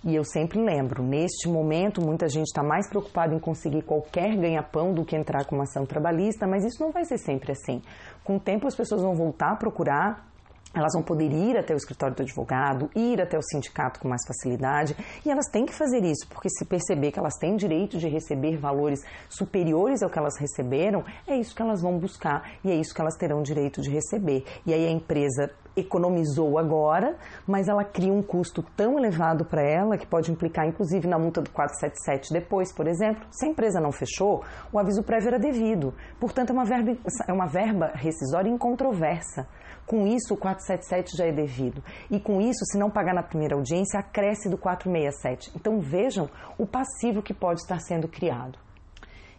E 0.03 0.15
eu 0.15 0.24
sempre 0.24 0.58
lembro, 0.63 1.03
neste 1.03 1.50
momento, 1.50 2.01
muita 2.01 2.29
gente 2.29 2.48
está 2.48 2.63
mais 2.63 2.88
preocupada 2.88 3.36
em 3.36 3.39
conseguir 3.39 3.82
qualquer 3.82 4.34
ganha-pão 4.38 4.94
do 4.94 5.03
que 5.03 5.15
entrar 5.15 5.46
com 5.46 5.56
uma 5.56 5.63
ação 5.63 5.86
trabalhista, 5.86 6.48
mas 6.48 6.63
isso 6.63 6.82
não 6.82 6.91
vai 6.91 7.03
ser 7.03 7.18
sempre 7.18 7.51
assim. 7.51 7.82
Com 8.24 8.38
o 8.38 8.39
tempo, 8.39 8.65
as 8.65 8.75
pessoas 8.75 9.01
vão 9.01 9.13
voltar 9.13 9.51
a 9.51 9.56
procurar 9.58 10.29
elas 10.74 10.94
vão 10.94 11.02
poder 11.02 11.32
ir 11.32 11.58
até 11.58 11.74
o 11.74 11.78
escritório 11.78 12.16
do 12.16 12.22
advogado, 12.22 12.90
ir 12.96 13.22
até 13.22 13.38
o 13.38 13.42
sindicato 13.42 14.00
com 14.00 14.08
mais 14.08 14.22
facilidade, 14.26 14.96
e 15.26 15.32
elas 15.32 15.48
têm 15.48 15.66
que 15.66 15.74
fazer 15.74 16.04
isso, 16.04 16.28
porque 16.30 16.50
se 16.50 16.66
perceber 16.66 17.12
que 17.12 17.20
elas 17.20 17.36
têm 17.36 17.56
direito 17.56 17.98
de 17.98 18.08
receber 18.08 18.58
valores 18.58 19.02
superiores 19.28 20.04
ao 20.04 20.10
que 20.10 20.20
elas 20.20 20.38
receberam, 20.38 21.04
é 21.28 21.36
isso 21.36 21.56
que 21.56 21.62
elas 21.62 21.82
vão 21.82 21.98
buscar 21.98 22.52
e 22.64 22.72
é 22.72 22.76
isso 22.76 22.94
que 22.94 23.02
elas 23.02 23.16
terão 23.16 23.42
direito 23.42 23.82
de 23.82 23.90
receber. 23.90 24.46
E 24.66 24.74
aí 24.74 24.86
a 24.86 24.92
empresa 24.92 25.52
economizou 25.76 26.58
agora, 26.58 27.18
mas 27.48 27.68
ela 27.68 27.84
cria 27.84 28.12
um 28.12 28.22
custo 28.22 28.62
tão 28.76 28.98
elevado 28.98 29.46
para 29.46 29.62
ela 29.62 29.98
que 29.98 30.06
pode 30.06 30.32
implicar 30.32 30.68
inclusive 30.68 31.08
na 31.08 31.18
multa 31.18 31.42
do 31.42 31.50
477 31.50 32.34
depois, 32.34 32.72
por 32.74 32.88
exemplo. 32.88 33.26
Se 33.32 33.46
a 33.46 33.50
empresa 33.50 33.80
não 33.80 33.92
fechou, 33.92 34.44
o 34.72 34.80
aviso 34.80 35.04
prévio 35.04 35.30
era 35.30 35.40
devido. 35.40 35.94
Portanto, 36.20 36.50
é 36.50 36.54
uma 36.54 36.66
verba, 36.66 36.98
é 37.28 37.34
uma 37.34 37.48
verba 37.48 37.92
rescisória 37.96 38.50
incontroversa. 38.50 39.48
Com 39.89 40.05
isso, 40.05 40.36
o 40.36 40.38
477 40.38 41.17
já 41.17 41.25
é 41.25 41.31
devido. 41.31 41.84
E 42.12 42.19
com 42.19 42.39
isso, 42.39 42.63
se 42.65 42.77
não 42.77 42.91
pagar 42.91 43.12
na 43.12 43.24
primeira 43.24 43.55
audiência, 43.55 44.00
acresce 44.00 44.48
do 44.48 44.55
467. 44.55 45.51
Então 45.55 45.79
vejam 45.79 46.29
o 46.60 46.67
passivo 46.67 47.24
que 47.24 47.34
pode 47.34 47.62
estar 47.62 47.79
sendo 47.79 48.08
criado. 48.08 48.60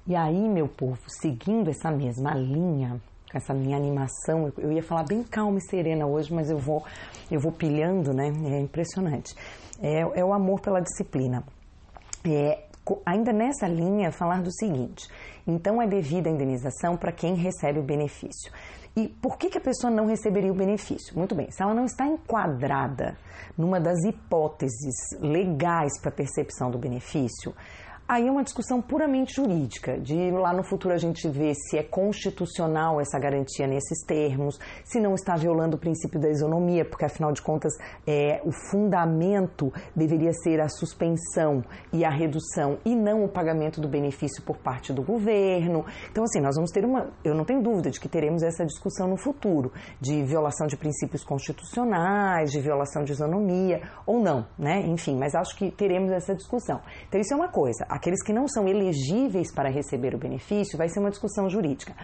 E 0.04 0.16
aí, 0.16 0.48
meu 0.48 0.66
povo, 0.66 0.98
seguindo 1.06 1.70
essa 1.70 1.88
mesma 1.92 2.34
linha, 2.34 3.00
com 3.30 3.38
essa 3.38 3.54
minha 3.54 3.76
animação. 3.76 4.52
Eu 4.58 4.72
ia 4.72 4.82
falar 4.82 5.04
bem 5.04 5.22
calma 5.22 5.58
e 5.58 5.70
serena 5.70 6.04
hoje, 6.04 6.34
mas 6.34 6.50
eu 6.50 6.58
vou, 6.58 6.82
eu 7.30 7.38
vou 7.38 7.52
pilhando, 7.52 8.12
né? 8.12 8.32
É 8.46 8.58
impressionante. 8.58 9.32
É, 9.80 10.00
é 10.00 10.24
o 10.24 10.32
amor 10.32 10.60
pela 10.60 10.80
disciplina. 10.80 11.44
É, 12.26 12.64
ainda 13.06 13.32
nessa 13.32 13.68
linha, 13.68 14.10
falar 14.10 14.42
do 14.42 14.52
seguinte: 14.52 15.08
então 15.46 15.80
é 15.80 15.86
devida 15.86 16.28
a 16.28 16.32
indenização 16.32 16.96
para 16.96 17.12
quem 17.12 17.36
recebe 17.36 17.78
o 17.78 17.84
benefício. 17.84 18.50
E 18.96 19.08
por 19.08 19.38
que, 19.38 19.48
que 19.48 19.58
a 19.58 19.60
pessoa 19.60 19.90
não 19.90 20.06
receberia 20.06 20.50
o 20.50 20.54
benefício? 20.54 21.16
Muito 21.16 21.34
bem, 21.34 21.50
se 21.50 21.62
ela 21.62 21.72
não 21.72 21.84
está 21.84 22.06
enquadrada 22.06 23.16
numa 23.56 23.80
das 23.80 24.02
hipóteses 24.04 24.94
legais 25.20 26.00
para 26.00 26.10
percepção 26.10 26.70
do 26.70 26.78
benefício, 26.78 27.54
Aí 28.12 28.26
é 28.26 28.30
uma 28.30 28.42
discussão 28.42 28.82
puramente 28.82 29.36
jurídica, 29.36 29.96
de 29.96 30.32
lá 30.32 30.52
no 30.52 30.64
futuro 30.64 30.92
a 30.92 30.96
gente 30.96 31.28
ver 31.28 31.54
se 31.54 31.78
é 31.78 31.82
constitucional 31.84 33.00
essa 33.00 33.16
garantia 33.20 33.68
nesses 33.68 34.04
termos, 34.04 34.58
se 34.84 34.98
não 34.98 35.14
está 35.14 35.36
violando 35.36 35.76
o 35.76 35.78
princípio 35.78 36.18
da 36.18 36.28
isonomia, 36.28 36.84
porque 36.84 37.04
afinal 37.04 37.30
de 37.30 37.40
contas 37.40 37.72
é, 38.04 38.42
o 38.44 38.50
fundamento 38.50 39.72
deveria 39.94 40.32
ser 40.32 40.60
a 40.60 40.68
suspensão 40.68 41.62
e 41.92 42.04
a 42.04 42.10
redução 42.10 42.78
e 42.84 42.96
não 42.96 43.22
o 43.22 43.28
pagamento 43.28 43.80
do 43.80 43.86
benefício 43.86 44.42
por 44.42 44.56
parte 44.56 44.92
do 44.92 45.04
governo. 45.04 45.84
Então, 46.10 46.24
assim, 46.24 46.40
nós 46.40 46.56
vamos 46.56 46.72
ter 46.72 46.84
uma. 46.84 47.12
Eu 47.22 47.36
não 47.36 47.44
tenho 47.44 47.62
dúvida 47.62 47.92
de 47.92 48.00
que 48.00 48.08
teremos 48.08 48.42
essa 48.42 48.66
discussão 48.66 49.06
no 49.06 49.16
futuro, 49.16 49.72
de 50.00 50.24
violação 50.24 50.66
de 50.66 50.76
princípios 50.76 51.22
constitucionais, 51.22 52.50
de 52.50 52.60
violação 52.60 53.04
de 53.04 53.12
isonomia, 53.12 53.82
ou 54.04 54.18
não, 54.18 54.48
né? 54.58 54.80
Enfim, 54.80 55.16
mas 55.16 55.32
acho 55.32 55.56
que 55.56 55.70
teremos 55.70 56.10
essa 56.10 56.34
discussão. 56.34 56.80
Então, 57.06 57.20
isso 57.20 57.32
é 57.32 57.36
uma 57.36 57.48
coisa 57.48 57.86
aqueles 58.00 58.22
que 58.22 58.32
não 58.32 58.48
são 58.48 58.66
elegíveis 58.66 59.52
para 59.52 59.68
receber 59.68 60.14
o 60.14 60.18
benefício, 60.18 60.78
vai 60.78 60.88
ser 60.88 61.00
uma 61.00 61.10
discussão 61.10 61.50
jurídica. 61.50 61.94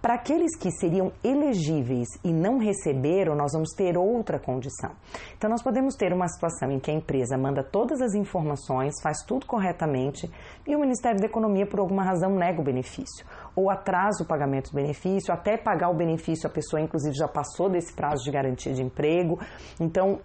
Para 0.00 0.14
aqueles 0.14 0.56
que 0.56 0.70
seriam 0.70 1.10
elegíveis 1.24 2.06
e 2.22 2.32
não 2.32 2.58
receberam, 2.58 3.34
nós 3.34 3.50
vamos 3.52 3.70
ter 3.76 3.98
outra 3.98 4.38
condição. 4.38 4.92
Então, 5.36 5.50
nós 5.50 5.64
podemos 5.64 5.96
ter 5.96 6.12
uma 6.12 6.28
situação 6.28 6.70
em 6.70 6.78
que 6.78 6.92
a 6.92 6.94
empresa 6.94 7.36
manda 7.36 7.64
todas 7.64 8.00
as 8.00 8.14
informações, 8.14 8.94
faz 9.02 9.24
tudo 9.26 9.46
corretamente 9.46 10.30
e 10.64 10.76
o 10.76 10.78
Ministério 10.78 11.18
da 11.18 11.26
Economia, 11.26 11.66
por 11.66 11.80
alguma 11.80 12.04
razão, 12.04 12.30
nega 12.36 12.60
o 12.60 12.64
benefício 12.64 13.26
ou 13.56 13.68
atrasa 13.68 14.22
o 14.22 14.26
pagamento 14.26 14.70
do 14.70 14.76
benefício, 14.76 15.34
até 15.34 15.56
pagar 15.56 15.90
o 15.90 15.94
benefício, 15.94 16.46
a 16.46 16.52
pessoa, 16.52 16.80
inclusive, 16.80 17.16
já 17.16 17.26
passou 17.26 17.68
desse 17.68 17.92
prazo 17.92 18.22
de 18.22 18.30
garantia 18.30 18.72
de 18.72 18.82
emprego. 18.82 19.40
Então, 19.80 20.20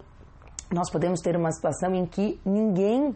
nós 0.72 0.92
podemos 0.92 1.22
ter 1.22 1.36
uma 1.36 1.52
situação 1.52 1.96
em 1.96 2.06
que 2.06 2.40
ninguém 2.46 3.16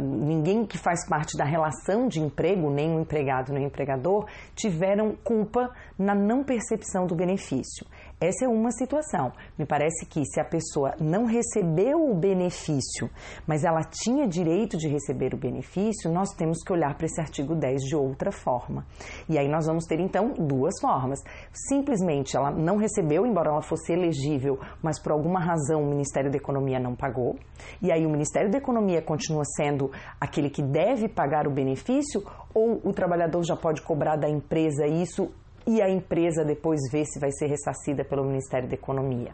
ninguém 0.00 0.66
que 0.66 0.78
faz 0.78 1.06
parte 1.08 1.36
da 1.36 1.44
relação 1.44 2.08
de 2.08 2.20
emprego, 2.20 2.70
nem 2.70 2.96
o 2.96 3.00
empregado 3.00 3.52
nem 3.52 3.64
o 3.64 3.66
empregador, 3.66 4.26
tiveram 4.54 5.14
culpa 5.24 5.70
na 5.98 6.14
não 6.14 6.42
percepção 6.42 7.06
do 7.06 7.14
benefício. 7.14 7.86
Essa 8.20 8.46
é 8.46 8.48
uma 8.48 8.72
situação. 8.72 9.30
Me 9.56 9.64
parece 9.64 10.04
que 10.04 10.24
se 10.24 10.40
a 10.40 10.44
pessoa 10.44 10.92
não 10.98 11.24
recebeu 11.24 12.10
o 12.10 12.14
benefício, 12.14 13.08
mas 13.46 13.62
ela 13.62 13.84
tinha 13.84 14.26
direito 14.26 14.76
de 14.76 14.88
receber 14.88 15.34
o 15.34 15.36
benefício, 15.36 16.10
nós 16.10 16.30
temos 16.30 16.58
que 16.64 16.72
olhar 16.72 16.96
para 16.96 17.06
esse 17.06 17.20
artigo 17.20 17.54
10 17.54 17.80
de 17.82 17.94
outra 17.94 18.32
forma. 18.32 18.84
E 19.28 19.38
aí 19.38 19.48
nós 19.48 19.66
vamos 19.66 19.84
ter 19.84 20.00
então 20.00 20.34
duas 20.36 20.80
formas. 20.80 21.20
Simplesmente 21.68 22.36
ela 22.36 22.50
não 22.50 22.76
recebeu, 22.76 23.24
embora 23.24 23.50
ela 23.50 23.62
fosse 23.62 23.92
elegível, 23.92 24.58
mas 24.82 25.00
por 25.00 25.12
alguma 25.12 25.38
razão 25.38 25.84
o 25.84 25.86
Ministério 25.88 26.28
da 26.28 26.36
Economia 26.36 26.80
não 26.80 26.96
pagou. 26.96 27.36
E 27.80 27.92
aí 27.92 28.04
o 28.04 28.10
Ministério 28.10 28.50
da 28.50 28.58
Economia 28.58 29.00
continua 29.00 29.44
sendo 29.56 29.92
aquele 30.20 30.50
que 30.50 30.62
deve 30.62 31.08
pagar 31.08 31.46
o 31.46 31.52
benefício, 31.52 32.24
ou 32.52 32.80
o 32.82 32.92
trabalhador 32.92 33.44
já 33.44 33.54
pode 33.54 33.80
cobrar 33.82 34.16
da 34.16 34.28
empresa 34.28 34.88
isso 34.88 35.30
e 35.68 35.82
a 35.82 35.90
empresa 35.90 36.42
depois 36.42 36.80
vê 36.90 37.04
se 37.04 37.20
vai 37.20 37.30
ser 37.30 37.46
ressarcida 37.46 38.02
pelo 38.02 38.24
Ministério 38.24 38.66
da 38.66 38.74
Economia. 38.74 39.32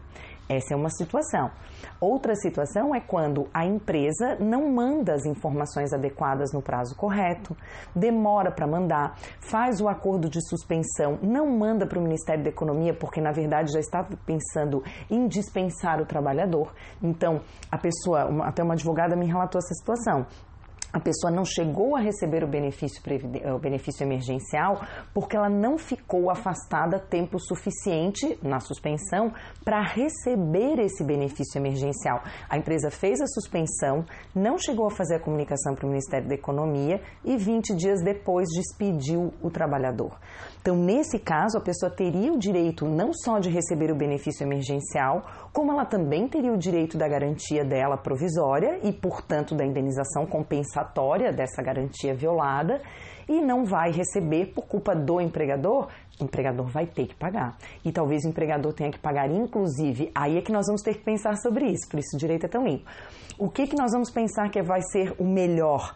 Essa 0.49 0.73
é 0.73 0.77
uma 0.77 0.89
situação. 0.89 1.49
Outra 1.99 2.35
situação 2.35 2.93
é 2.93 2.99
quando 2.99 3.47
a 3.53 3.65
empresa 3.65 4.35
não 4.39 4.69
manda 4.69 5.13
as 5.13 5.25
informações 5.25 5.93
adequadas 5.93 6.51
no 6.53 6.61
prazo 6.61 6.93
correto, 6.95 7.55
demora 7.95 8.51
para 8.51 8.67
mandar, 8.67 9.17
faz 9.39 9.79
o 9.79 9.87
acordo 9.87 10.29
de 10.29 10.45
suspensão, 10.47 11.17
não 11.23 11.47
manda 11.57 11.87
para 11.87 11.97
o 11.97 12.01
Ministério 12.01 12.43
da 12.43 12.49
Economia 12.49 12.93
porque 12.93 13.21
na 13.21 13.31
verdade 13.31 13.71
já 13.71 13.79
estava 13.79 14.09
pensando 14.25 14.83
em 15.09 15.27
dispensar 15.27 16.01
o 16.01 16.05
trabalhador. 16.05 16.73
Então, 17.01 17.41
a 17.71 17.77
pessoa, 17.77 18.45
até 18.45 18.61
uma 18.61 18.73
advogada 18.73 19.15
me 19.15 19.25
relatou 19.25 19.57
essa 19.57 19.73
situação 19.73 20.27
a 20.95 20.99
pessoa 21.01 21.29
não 21.29 21.43
chegou 21.43 21.93
a 21.93 21.99
receber 21.99 22.41
o 22.41 22.47
benefício, 22.47 23.01
o 23.53 23.59
benefício 23.59 24.05
emergencial 24.05 24.79
porque 25.13 25.35
ela 25.35 25.49
não 25.49 25.77
ficou 25.77 26.29
afastada 26.29 26.97
tempo 26.97 27.37
suficiente 27.37 28.39
na 28.41 28.61
suspensão 28.61 29.33
para 29.65 29.81
receber 29.81 30.79
esse 30.79 31.03
benefício 31.03 31.59
emergencial. 31.59 32.23
A 32.49 32.57
empresa 32.57 32.89
fez 32.89 33.19
a 33.19 33.27
suspensão, 33.27 34.05
não 34.33 34.57
chegou 34.57 34.87
a 34.87 34.89
fazer 34.89 35.15
a 35.15 35.19
comunicação 35.19 35.75
para 35.75 35.85
o 35.85 35.89
Ministério 35.89 36.29
da 36.29 36.35
Economia 36.35 37.01
e 37.25 37.35
20 37.35 37.75
dias 37.75 38.01
depois 38.01 38.47
despediu 38.55 39.33
o 39.41 39.51
trabalhador. 39.51 40.17
Então, 40.61 40.77
nesse 40.77 41.19
caso, 41.19 41.57
a 41.57 41.61
pessoa 41.61 41.91
teria 41.91 42.31
o 42.31 42.39
direito 42.39 42.85
não 42.85 43.11
só 43.13 43.37
de 43.37 43.49
receber 43.49 43.91
o 43.91 43.97
benefício 43.97 44.45
emergencial, 44.45 45.23
como 45.51 45.73
ela 45.73 45.85
também 45.85 46.27
teria 46.27 46.53
o 46.53 46.57
direito 46.57 46.97
da 46.97 47.07
garantia 47.07 47.65
dela 47.65 47.97
provisória 47.97 48.79
e, 48.81 48.93
portanto, 48.93 49.53
da 49.55 49.65
indenização 49.65 50.25
compensatória 50.25 50.84
dessa 51.31 51.61
garantia 51.61 52.13
violada 52.13 52.81
e 53.27 53.41
não 53.41 53.65
vai 53.65 53.91
receber 53.91 54.47
por 54.53 54.65
culpa 54.67 54.95
do 54.95 55.19
empregador, 55.19 55.87
o 56.19 56.23
empregador 56.23 56.67
vai 56.67 56.85
ter 56.85 57.07
que 57.07 57.15
pagar. 57.15 57.57
E 57.83 57.91
talvez 57.91 58.23
o 58.23 58.29
empregador 58.29 58.71
tenha 58.73 58.91
que 58.91 58.99
pagar, 58.99 59.29
inclusive, 59.31 60.11
aí 60.13 60.37
é 60.37 60.41
que 60.41 60.51
nós 60.51 60.67
vamos 60.67 60.81
ter 60.81 60.93
que 60.93 61.03
pensar 61.03 61.35
sobre 61.37 61.65
isso, 61.65 61.89
por 61.89 61.99
isso 61.99 62.15
o 62.15 62.19
direito 62.19 62.45
é 62.45 62.49
tão 62.49 62.63
limpo. 62.63 62.85
O 63.37 63.49
que, 63.49 63.67
que 63.67 63.75
nós 63.75 63.91
vamos 63.91 64.11
pensar 64.11 64.49
que 64.49 64.61
vai 64.61 64.81
ser 64.81 65.13
o 65.19 65.25
melhor, 65.25 65.93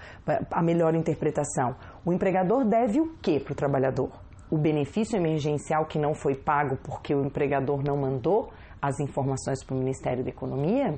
a 0.52 0.62
melhor 0.62 0.96
interpretação? 0.96 1.76
O 2.04 2.12
empregador 2.12 2.66
deve 2.66 3.00
o 3.00 3.14
que 3.22 3.40
para 3.40 3.54
o 3.54 3.56
trabalhador? 3.56 4.10
o 4.50 4.58
benefício 4.58 5.16
emergencial 5.16 5.86
que 5.86 6.00
não 6.00 6.14
foi 6.14 6.36
pago 6.36 6.78
porque 6.78 7.14
o 7.14 7.24
empregador 7.24 7.84
não 7.84 7.98
mandou 7.98 8.52
as 8.82 9.00
informações 9.00 9.64
para 9.64 9.76
o 9.76 9.78
Ministério 9.78 10.24
da 10.24 10.30
Economia? 10.30 10.98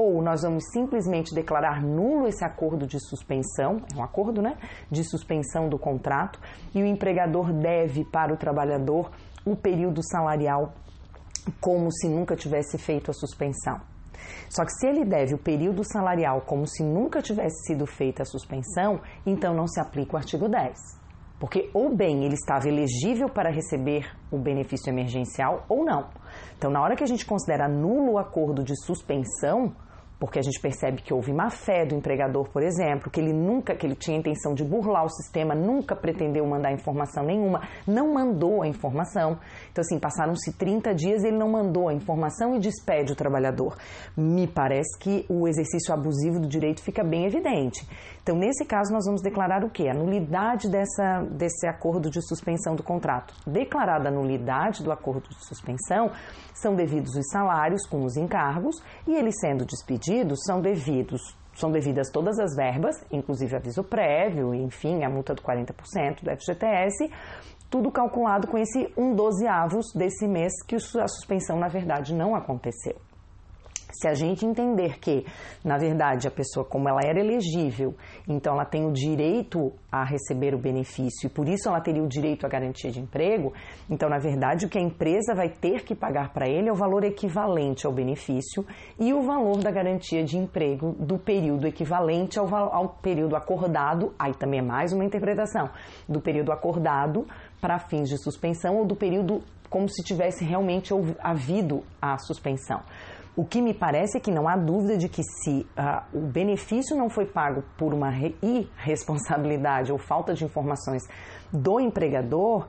Ou 0.00 0.22
nós 0.22 0.42
vamos 0.42 0.62
simplesmente 0.70 1.34
declarar 1.34 1.82
nulo 1.82 2.28
esse 2.28 2.44
acordo 2.44 2.86
de 2.86 3.00
suspensão, 3.00 3.82
é 3.92 3.98
um 3.98 4.04
acordo, 4.04 4.40
né? 4.40 4.56
De 4.88 5.02
suspensão 5.02 5.68
do 5.68 5.76
contrato, 5.76 6.38
e 6.72 6.80
o 6.80 6.86
empregador 6.86 7.52
deve 7.52 8.04
para 8.04 8.32
o 8.32 8.36
trabalhador 8.36 9.10
o 9.44 9.56
período 9.56 10.00
salarial 10.04 10.72
como 11.60 11.90
se 11.90 12.08
nunca 12.08 12.36
tivesse 12.36 12.78
feito 12.78 13.10
a 13.10 13.12
suspensão. 13.12 13.80
Só 14.48 14.64
que 14.64 14.70
se 14.70 14.86
ele 14.86 15.04
deve 15.04 15.34
o 15.34 15.38
período 15.38 15.82
salarial 15.82 16.42
como 16.42 16.64
se 16.64 16.84
nunca 16.84 17.20
tivesse 17.20 17.66
sido 17.66 17.84
feita 17.84 18.22
a 18.22 18.24
suspensão, 18.24 19.00
então 19.26 19.52
não 19.52 19.66
se 19.66 19.80
aplica 19.80 20.14
o 20.14 20.16
artigo 20.16 20.48
10. 20.48 20.78
Porque 21.40 21.70
ou 21.74 21.92
bem 21.92 22.24
ele 22.24 22.34
estava 22.34 22.68
elegível 22.68 23.28
para 23.28 23.50
receber 23.50 24.08
o 24.30 24.38
benefício 24.38 24.90
emergencial 24.90 25.64
ou 25.68 25.84
não. 25.84 26.08
Então, 26.56 26.70
na 26.70 26.80
hora 26.80 26.94
que 26.94 27.02
a 27.02 27.06
gente 27.06 27.26
considera 27.26 27.66
nulo 27.66 28.12
o 28.12 28.18
acordo 28.18 28.62
de 28.62 28.76
suspensão, 28.84 29.74
porque 30.18 30.38
a 30.38 30.42
gente 30.42 30.60
percebe 30.60 31.00
que 31.02 31.14
houve 31.14 31.32
má 31.32 31.48
fé 31.50 31.86
do 31.86 31.94
empregador, 31.94 32.48
por 32.50 32.62
exemplo, 32.62 33.10
que 33.10 33.20
ele 33.20 33.32
nunca, 33.32 33.74
que 33.74 33.86
ele 33.86 33.94
tinha 33.94 34.16
intenção 34.16 34.54
de 34.54 34.64
burlar 34.64 35.04
o 35.04 35.08
sistema, 35.08 35.54
nunca 35.54 35.94
pretendeu 35.94 36.44
mandar 36.46 36.72
informação 36.72 37.24
nenhuma, 37.24 37.60
não 37.86 38.12
mandou 38.12 38.62
a 38.62 38.66
informação. 38.66 39.38
Então, 39.70 39.82
assim, 39.82 39.98
passaram-se 39.98 40.52
30 40.52 40.94
dias 40.94 41.24
ele 41.24 41.36
não 41.36 41.48
mandou 41.48 41.88
a 41.88 41.94
informação 41.94 42.56
e 42.56 42.58
despede 42.58 43.12
o 43.12 43.16
trabalhador. 43.16 43.76
Me 44.16 44.46
parece 44.46 44.98
que 44.98 45.24
o 45.28 45.46
exercício 45.46 45.94
abusivo 45.94 46.40
do 46.40 46.48
direito 46.48 46.82
fica 46.82 47.04
bem 47.04 47.24
evidente. 47.24 47.86
Então, 48.28 48.38
nesse 48.38 48.62
caso, 48.66 48.92
nós 48.92 49.06
vamos 49.06 49.22
declarar 49.22 49.64
o 49.64 49.70
quê? 49.70 49.88
A 49.88 49.94
nulidade 49.94 50.70
dessa, 50.70 51.22
desse 51.30 51.66
acordo 51.66 52.10
de 52.10 52.20
suspensão 52.20 52.76
do 52.76 52.82
contrato. 52.82 53.32
Declarada 53.46 54.10
a 54.10 54.12
nulidade 54.12 54.84
do 54.84 54.92
acordo 54.92 55.30
de 55.30 55.46
suspensão, 55.46 56.10
são 56.52 56.74
devidos 56.74 57.16
os 57.16 57.26
salários 57.30 57.86
com 57.86 58.04
os 58.04 58.18
encargos 58.18 58.82
e 59.06 59.14
ele 59.14 59.32
sendo 59.32 59.64
despedido, 59.64 60.34
são 60.36 60.60
devidos 60.60 61.34
são 61.54 61.72
devidas 61.72 62.10
todas 62.10 62.38
as 62.38 62.54
verbas, 62.54 63.02
inclusive 63.10 63.56
aviso 63.56 63.82
prévio, 63.82 64.54
enfim, 64.54 65.02
a 65.04 65.08
multa 65.08 65.34
do 65.34 65.42
40% 65.42 66.22
do 66.22 66.30
FGTS, 66.30 67.10
tudo 67.70 67.90
calculado 67.90 68.46
com 68.46 68.58
esse 68.58 68.92
um 68.94 69.14
dozeavos 69.14 69.86
desse 69.94 70.28
mês 70.28 70.52
que 70.62 70.76
a 70.76 71.08
suspensão, 71.08 71.58
na 71.58 71.66
verdade, 71.66 72.14
não 72.14 72.36
aconteceu. 72.36 73.07
Se 73.90 74.06
a 74.06 74.12
gente 74.12 74.44
entender 74.44 74.98
que, 74.98 75.24
na 75.64 75.78
verdade, 75.78 76.28
a 76.28 76.30
pessoa, 76.30 76.64
como 76.64 76.88
ela 76.88 77.00
era 77.02 77.18
elegível, 77.18 77.94
então 78.28 78.52
ela 78.52 78.64
tem 78.64 78.86
o 78.86 78.92
direito 78.92 79.72
a 79.90 80.04
receber 80.04 80.54
o 80.54 80.58
benefício 80.58 81.26
e 81.26 81.30
por 81.30 81.48
isso 81.48 81.68
ela 81.68 81.80
teria 81.80 82.02
o 82.02 82.08
direito 82.08 82.44
à 82.44 82.48
garantia 82.48 82.90
de 82.90 83.00
emprego, 83.00 83.52
então, 83.88 84.08
na 84.08 84.18
verdade, 84.18 84.66
o 84.66 84.68
que 84.68 84.78
a 84.78 84.82
empresa 84.82 85.34
vai 85.34 85.48
ter 85.48 85.84
que 85.84 85.94
pagar 85.94 86.32
para 86.34 86.46
ele 86.46 86.68
é 86.68 86.72
o 86.72 86.74
valor 86.74 87.02
equivalente 87.02 87.86
ao 87.86 87.92
benefício 87.92 88.64
e 88.98 89.14
o 89.14 89.22
valor 89.22 89.58
da 89.62 89.70
garantia 89.70 90.22
de 90.22 90.36
emprego 90.36 90.94
do 90.98 91.18
período 91.18 91.66
equivalente 91.66 92.38
ao, 92.38 92.54
ao 92.54 92.88
período 92.90 93.36
acordado, 93.36 94.12
aí 94.18 94.34
também 94.34 94.60
é 94.60 94.62
mais 94.62 94.92
uma 94.92 95.04
interpretação, 95.04 95.70
do 96.06 96.20
período 96.20 96.52
acordado 96.52 97.26
para 97.60 97.78
fins 97.78 98.08
de 98.08 98.18
suspensão 98.22 98.76
ou 98.76 98.86
do 98.86 98.94
período 98.94 99.42
como 99.70 99.88
se 99.88 100.02
tivesse 100.02 100.44
realmente 100.44 100.92
havido 101.20 101.82
a 102.00 102.16
suspensão. 102.18 102.80
O 103.38 103.44
que 103.44 103.62
me 103.62 103.72
parece 103.72 104.18
é 104.18 104.20
que 104.20 104.32
não 104.32 104.48
há 104.48 104.56
dúvida 104.56 104.98
de 104.98 105.08
que 105.08 105.22
se 105.22 105.64
uh, 105.78 106.02
o 106.12 106.22
benefício 106.22 106.96
não 106.96 107.08
foi 107.08 107.24
pago 107.24 107.62
por 107.78 107.94
uma 107.94 108.10
irresponsabilidade 108.42 109.92
ou 109.92 109.96
falta 109.96 110.34
de 110.34 110.44
informações 110.44 111.04
do 111.52 111.78
empregador, 111.78 112.66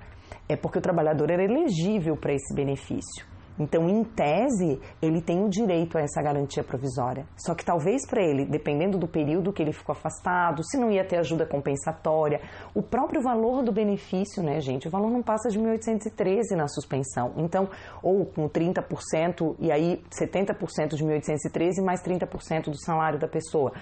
é 0.47 0.55
porque 0.55 0.77
o 0.77 0.81
trabalhador 0.81 1.31
era 1.31 1.43
elegível 1.43 2.15
para 2.15 2.33
esse 2.33 2.53
benefício. 2.53 3.25
Então, 3.59 3.89
em 3.89 4.03
tese, 4.03 4.79
ele 5.01 5.21
tem 5.21 5.43
o 5.43 5.49
direito 5.49 5.97
a 5.97 6.01
essa 6.01 6.21
garantia 6.21 6.63
provisória. 6.63 7.25
Só 7.37 7.53
que 7.53 7.65
talvez 7.65 8.07
para 8.07 8.23
ele, 8.23 8.45
dependendo 8.45 8.97
do 8.97 9.07
período 9.07 9.51
que 9.51 9.61
ele 9.61 9.73
ficou 9.73 9.93
afastado, 9.93 10.63
se 10.63 10.77
não 10.77 10.89
ia 10.89 11.03
ter 11.03 11.17
ajuda 11.17 11.45
compensatória, 11.45 12.41
o 12.73 12.81
próprio 12.81 13.21
valor 13.21 13.61
do 13.63 13.71
benefício, 13.71 14.41
né, 14.41 14.61
gente? 14.61 14.87
O 14.87 14.91
valor 14.91 15.11
não 15.11 15.21
passa 15.21 15.49
de 15.49 15.59
1.813 15.59 16.55
na 16.55 16.67
suspensão. 16.67 17.33
Então, 17.37 17.69
ou 18.01 18.25
com 18.25 18.47
30% 18.47 19.55
e 19.59 19.71
aí 19.71 20.01
70% 20.09 20.95
de 20.95 21.03
1.813 21.03 21.83
mais 21.83 22.01
30% 22.01 22.69
do 22.69 22.77
salário 22.77 23.19
da 23.19 23.27
pessoa. 23.27 23.73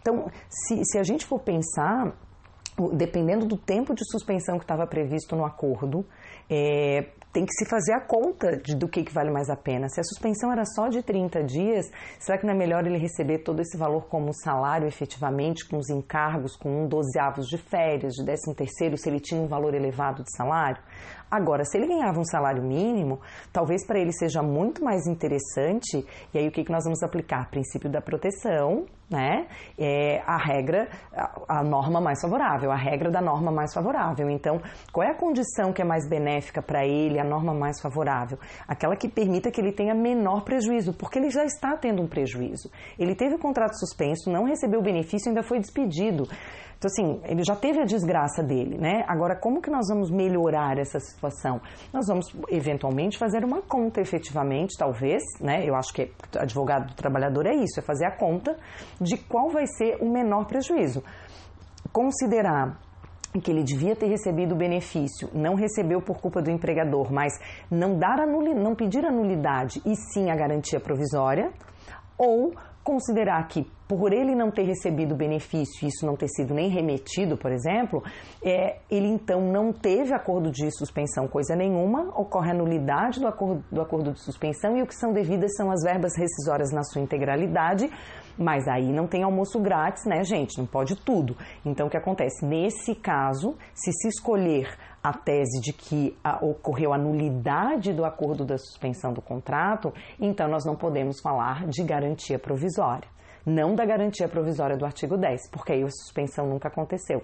Então, 0.00 0.30
se, 0.48 0.82
se 0.84 0.98
a 0.98 1.02
gente 1.02 1.26
for 1.26 1.40
pensar, 1.40 2.16
dependendo 2.92 3.46
do 3.46 3.56
tempo 3.56 3.94
de 3.94 4.04
suspensão 4.10 4.58
que 4.58 4.64
estava 4.64 4.86
previsto 4.86 5.34
no 5.34 5.44
acordo, 5.44 6.04
é, 6.48 7.06
tem 7.36 7.44
que 7.44 7.52
se 7.52 7.66
fazer 7.68 7.92
a 7.92 8.00
conta 8.00 8.56
de, 8.56 8.74
do 8.74 8.88
que, 8.88 9.04
que 9.04 9.12
vale 9.12 9.30
mais 9.30 9.50
a 9.50 9.56
pena. 9.56 9.90
Se 9.90 10.00
a 10.00 10.04
suspensão 10.04 10.50
era 10.50 10.64
só 10.64 10.88
de 10.88 11.02
30 11.02 11.44
dias, 11.44 11.84
será 12.18 12.38
que 12.38 12.46
não 12.46 12.54
é 12.54 12.56
melhor 12.56 12.86
ele 12.86 12.96
receber 12.96 13.40
todo 13.40 13.60
esse 13.60 13.76
valor 13.76 14.06
como 14.08 14.32
salário 14.32 14.88
efetivamente, 14.88 15.68
com 15.68 15.76
os 15.76 15.90
encargos, 15.90 16.56
com 16.56 16.84
um 16.84 16.88
dozeavos 16.88 17.46
de 17.46 17.58
férias, 17.58 18.14
de 18.14 18.24
décimo 18.24 18.54
terceiro, 18.54 18.96
se 18.96 19.10
ele 19.10 19.20
tinha 19.20 19.38
um 19.38 19.46
valor 19.46 19.74
elevado 19.74 20.22
de 20.22 20.34
salário? 20.34 20.80
Agora, 21.30 21.62
se 21.66 21.76
ele 21.76 21.88
ganhava 21.88 22.18
um 22.18 22.24
salário 22.24 22.62
mínimo, 22.62 23.20
talvez 23.52 23.86
para 23.86 23.98
ele 23.98 24.12
seja 24.12 24.42
muito 24.42 24.82
mais 24.82 25.06
interessante, 25.06 26.06
e 26.32 26.38
aí 26.38 26.48
o 26.48 26.50
que, 26.50 26.64
que 26.64 26.72
nós 26.72 26.84
vamos 26.84 27.02
aplicar? 27.02 27.50
Princípio 27.50 27.90
da 27.90 28.00
proteção, 28.00 28.86
né? 29.08 29.46
É 29.78 30.20
a 30.26 30.36
regra, 30.36 30.88
a, 31.14 31.60
a 31.60 31.62
norma 31.62 32.00
mais 32.00 32.20
favorável, 32.20 32.70
a 32.70 32.76
regra 32.76 33.10
da 33.10 33.20
norma 33.20 33.52
mais 33.52 33.72
favorável. 33.72 34.28
Então, 34.28 34.60
qual 34.92 35.06
é 35.06 35.10
a 35.10 35.14
condição 35.14 35.72
que 35.72 35.80
é 35.80 35.84
mais 35.84 36.08
benéfica 36.08 36.60
para 36.60 36.84
ele, 36.84 37.18
a 37.18 37.24
norma 37.24 37.54
mais 37.54 37.80
favorável? 37.80 38.38
Aquela 38.66 38.96
que 38.96 39.08
permita 39.08 39.50
que 39.50 39.60
ele 39.60 39.72
tenha 39.72 39.94
menor 39.94 40.42
prejuízo, 40.42 40.92
porque 40.92 41.18
ele 41.18 41.30
já 41.30 41.44
está 41.44 41.76
tendo 41.76 42.02
um 42.02 42.08
prejuízo. 42.08 42.70
Ele 42.98 43.14
teve 43.14 43.34
o 43.36 43.38
contrato 43.38 43.78
suspenso, 43.78 44.30
não 44.30 44.44
recebeu 44.44 44.80
o 44.80 44.82
benefício, 44.82 45.28
ainda 45.28 45.42
foi 45.42 45.58
despedido. 45.60 46.28
Então, 46.78 46.90
assim, 46.90 47.20
ele 47.24 47.42
já 47.42 47.56
teve 47.56 47.80
a 47.80 47.84
desgraça 47.84 48.42
dele, 48.42 48.76
né? 48.76 49.02
Agora, 49.08 49.34
como 49.34 49.62
que 49.62 49.70
nós 49.70 49.86
vamos 49.88 50.10
melhorar 50.10 50.78
essa 50.78 51.00
situação? 51.00 51.58
Nós 51.92 52.06
vamos, 52.06 52.26
eventualmente, 52.50 53.16
fazer 53.16 53.44
uma 53.44 53.62
conta 53.62 54.00
efetivamente, 54.00 54.76
talvez, 54.78 55.22
né? 55.40 55.64
Eu 55.64 55.74
acho 55.74 55.92
que 55.94 56.12
advogado 56.38 56.88
do 56.88 56.94
trabalhador 56.94 57.46
é 57.46 57.54
isso, 57.54 57.80
é 57.80 57.82
fazer 57.82 58.04
a 58.04 58.10
conta 58.10 58.58
de 59.00 59.16
qual 59.16 59.50
vai 59.50 59.66
ser 59.66 59.98
o 60.00 60.10
menor 60.10 60.46
prejuízo. 60.46 61.02
Considerar 61.92 62.80
que 63.40 63.50
ele 63.50 63.62
devia 63.62 63.94
ter 63.94 64.06
recebido 64.06 64.54
o 64.54 64.58
benefício, 64.58 65.28
não 65.34 65.54
recebeu 65.54 66.00
por 66.00 66.20
culpa 66.20 66.40
do 66.40 66.50
empregador, 66.50 67.12
mas 67.12 67.32
não 67.70 67.98
dar 67.98 68.26
não 68.26 68.74
pedir 68.74 69.04
a 69.04 69.12
nulidade 69.12 69.82
e 69.84 69.94
sim 69.94 70.30
a 70.30 70.36
garantia 70.36 70.80
provisória, 70.80 71.52
ou 72.16 72.54
considerar 72.82 73.46
que 73.48 73.66
por 73.88 74.12
ele 74.12 74.34
não 74.34 74.50
ter 74.50 74.62
recebido 74.62 75.12
o 75.12 75.16
benefício 75.16 75.84
e 75.84 75.88
isso 75.88 76.06
não 76.06 76.16
ter 76.16 76.28
sido 76.28 76.54
nem 76.54 76.68
remetido, 76.68 77.36
por 77.36 77.52
exemplo, 77.52 78.02
é, 78.42 78.78
ele 78.88 79.08
então 79.08 79.40
não 79.40 79.72
teve 79.72 80.14
acordo 80.14 80.50
de 80.50 80.70
suspensão 80.70 81.26
coisa 81.26 81.56
nenhuma, 81.56 82.12
ocorre 82.16 82.52
a 82.52 82.54
nulidade 82.54 83.20
do 83.20 83.26
acordo, 83.26 83.64
do 83.70 83.80
acordo 83.80 84.12
de 84.12 84.20
suspensão 84.20 84.76
e 84.76 84.82
o 84.82 84.86
que 84.86 84.94
são 84.94 85.12
devidas 85.12 85.54
são 85.56 85.70
as 85.70 85.82
verbas 85.82 86.12
rescisórias 86.16 86.70
na 86.72 86.82
sua 86.84 87.02
integralidade, 87.02 87.90
mas 88.38 88.66
aí 88.68 88.92
não 88.92 89.06
tem 89.06 89.22
almoço 89.22 89.60
grátis, 89.60 90.04
né, 90.04 90.22
gente? 90.24 90.58
Não 90.58 90.66
pode 90.66 90.96
tudo. 90.96 91.36
Então, 91.64 91.86
o 91.86 91.90
que 91.90 91.96
acontece? 91.96 92.44
Nesse 92.44 92.94
caso, 92.94 93.56
se 93.74 93.92
se 93.92 94.08
escolher 94.08 94.76
a 95.02 95.12
tese 95.12 95.60
de 95.60 95.72
que 95.72 96.16
a, 96.22 96.44
ocorreu 96.44 96.92
a 96.92 96.98
nulidade 96.98 97.92
do 97.92 98.04
acordo 98.04 98.44
da 98.44 98.58
suspensão 98.58 99.12
do 99.12 99.22
contrato, 99.22 99.92
então 100.20 100.48
nós 100.48 100.64
não 100.64 100.74
podemos 100.74 101.20
falar 101.20 101.66
de 101.66 101.82
garantia 101.84 102.38
provisória. 102.38 103.08
Não 103.44 103.74
da 103.76 103.84
garantia 103.84 104.28
provisória 104.28 104.76
do 104.76 104.84
artigo 104.84 105.16
10, 105.16 105.50
porque 105.52 105.72
aí 105.72 105.82
a 105.82 105.88
suspensão 105.88 106.48
nunca 106.48 106.66
aconteceu. 106.68 107.22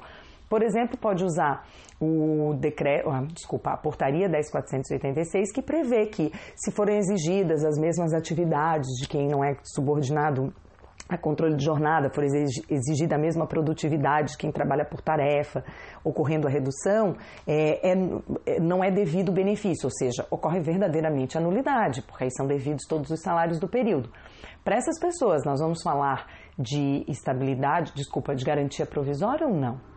Por 0.48 0.62
exemplo, 0.62 0.98
pode 0.98 1.24
usar 1.24 1.66
o 1.98 2.54
decreto, 2.54 3.08
ah, 3.08 3.24
desculpa, 3.32 3.70
a 3.70 3.76
portaria 3.76 4.28
10486 4.28 5.50
que 5.50 5.62
prevê 5.62 6.06
que 6.06 6.30
se 6.54 6.70
forem 6.70 6.98
exigidas 6.98 7.64
as 7.64 7.78
mesmas 7.78 8.12
atividades 8.12 8.88
de 9.00 9.08
quem 9.08 9.28
não 9.28 9.42
é 9.42 9.56
subordinado 9.64 10.52
a 11.08 11.18
controle 11.18 11.56
de 11.56 11.64
jornada 11.64 12.10
for 12.10 12.24
exigida 12.24 13.16
a 13.16 13.18
mesma 13.18 13.46
produtividade 13.46 14.32
de 14.32 14.38
quem 14.38 14.50
trabalha 14.50 14.84
por 14.84 15.00
tarefa, 15.00 15.64
ocorrendo 16.04 16.46
a 16.46 16.50
redução, 16.50 17.16
é, 17.46 17.90
é, 17.90 17.94
é 18.46 18.60
não 18.60 18.82
é 18.82 18.90
devido 18.90 19.32
benefício, 19.32 19.86
ou 19.86 19.90
seja, 19.90 20.26
ocorre 20.30 20.60
verdadeiramente 20.60 21.36
a 21.36 21.40
nulidade, 21.40 22.02
porque 22.02 22.24
aí 22.24 22.30
são 22.30 22.46
devidos 22.46 22.86
todos 22.88 23.10
os 23.10 23.20
salários 23.20 23.58
do 23.58 23.68
período. 23.68 24.10
Para 24.64 24.76
essas 24.76 24.98
pessoas, 24.98 25.44
nós 25.44 25.60
vamos 25.60 25.82
falar 25.82 26.26
de 26.58 27.04
estabilidade, 27.08 27.92
desculpa, 27.94 28.34
de 28.34 28.44
garantia 28.44 28.86
provisória 28.86 29.46
ou 29.46 29.54
não? 29.54 29.91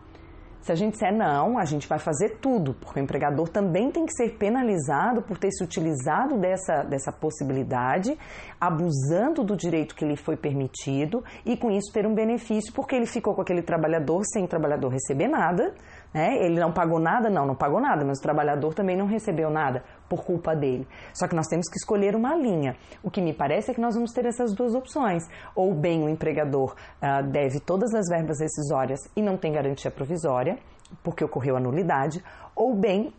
Se 0.66 0.72
a 0.72 0.74
gente 0.74 0.94
disser 0.94 1.14
não, 1.14 1.60
a 1.60 1.64
gente 1.64 1.86
vai 1.86 2.00
fazer 2.00 2.38
tudo, 2.40 2.74
porque 2.74 2.98
o 2.98 3.02
empregador 3.04 3.48
também 3.48 3.88
tem 3.88 4.04
que 4.04 4.12
ser 4.12 4.36
penalizado 4.36 5.22
por 5.22 5.38
ter 5.38 5.52
se 5.52 5.62
utilizado 5.62 6.36
dessa, 6.40 6.82
dessa 6.82 7.12
possibilidade, 7.12 8.18
abusando 8.60 9.44
do 9.44 9.56
direito 9.56 9.94
que 9.94 10.04
lhe 10.04 10.16
foi 10.16 10.36
permitido 10.36 11.22
e 11.44 11.56
com 11.56 11.70
isso 11.70 11.92
ter 11.92 12.04
um 12.04 12.12
benefício, 12.12 12.72
porque 12.72 12.96
ele 12.96 13.06
ficou 13.06 13.32
com 13.32 13.42
aquele 13.42 13.62
trabalhador 13.62 14.22
sem 14.24 14.42
o 14.42 14.48
trabalhador 14.48 14.88
receber 14.88 15.28
nada, 15.28 15.72
né? 16.12 16.36
Ele 16.44 16.58
não 16.58 16.72
pagou 16.72 16.98
nada? 16.98 17.30
Não, 17.30 17.46
não 17.46 17.54
pagou 17.54 17.80
nada, 17.80 18.04
mas 18.04 18.18
o 18.18 18.22
trabalhador 18.22 18.74
também 18.74 18.96
não 18.96 19.06
recebeu 19.06 19.48
nada 19.48 19.84
por 20.08 20.24
culpa 20.24 20.54
dele. 20.54 20.86
Só 21.14 21.26
que 21.28 21.34
nós 21.34 21.46
temos 21.46 21.68
que 21.68 21.76
escolher 21.76 22.14
uma 22.14 22.34
linha. 22.34 22.76
O 23.02 23.10
que 23.10 23.20
me 23.20 23.32
parece 23.32 23.70
é 23.70 23.74
que 23.74 23.80
nós 23.80 23.94
vamos 23.94 24.12
ter 24.12 24.26
essas 24.26 24.54
duas 24.54 24.74
opções. 24.74 25.24
Ou 25.54 25.74
bem 25.74 26.02
o 26.02 26.08
empregador 26.08 26.74
uh, 27.02 27.22
deve 27.30 27.60
todas 27.60 27.94
as 27.94 28.06
verbas 28.08 28.40
rescisórias 28.40 29.00
e 29.16 29.22
não 29.22 29.36
tem 29.36 29.52
garantia 29.52 29.90
provisória, 29.90 30.58
porque 31.02 31.24
ocorreu 31.24 31.56
a 31.56 31.60
nulidade, 31.60 32.22
ou 32.54 32.74
bem 32.74 33.12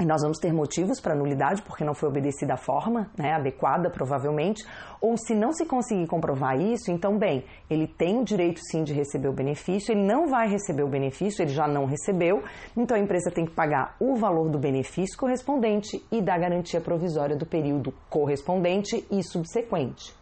e 0.00 0.04
nós 0.04 0.22
vamos 0.22 0.38
ter 0.38 0.52
motivos 0.52 1.00
para 1.00 1.14
nulidade, 1.14 1.62
porque 1.62 1.84
não 1.84 1.94
foi 1.94 2.08
obedecida 2.08 2.54
a 2.54 2.56
forma 2.56 3.10
né, 3.16 3.34
adequada, 3.34 3.90
provavelmente. 3.90 4.64
Ou 5.00 5.16
se 5.16 5.34
não 5.34 5.52
se 5.52 5.66
conseguir 5.66 6.06
comprovar 6.06 6.58
isso, 6.60 6.90
então, 6.90 7.18
bem, 7.18 7.44
ele 7.68 7.86
tem 7.86 8.18
o 8.18 8.24
direito 8.24 8.60
sim 8.70 8.82
de 8.82 8.92
receber 8.92 9.28
o 9.28 9.32
benefício, 9.32 9.92
ele 9.92 10.04
não 10.04 10.28
vai 10.28 10.48
receber 10.48 10.82
o 10.82 10.88
benefício, 10.88 11.42
ele 11.42 11.52
já 11.52 11.68
não 11.68 11.84
recebeu, 11.84 12.42
então 12.76 12.96
a 12.96 13.00
empresa 13.00 13.30
tem 13.30 13.44
que 13.44 13.52
pagar 13.52 13.96
o 14.00 14.16
valor 14.16 14.48
do 14.48 14.58
benefício 14.58 15.16
correspondente 15.18 16.04
e 16.10 16.20
da 16.20 16.36
garantia 16.38 16.80
provisória 16.80 17.36
do 17.36 17.46
período 17.46 17.92
correspondente 18.08 19.06
e 19.10 19.22
subsequente. 19.22 20.21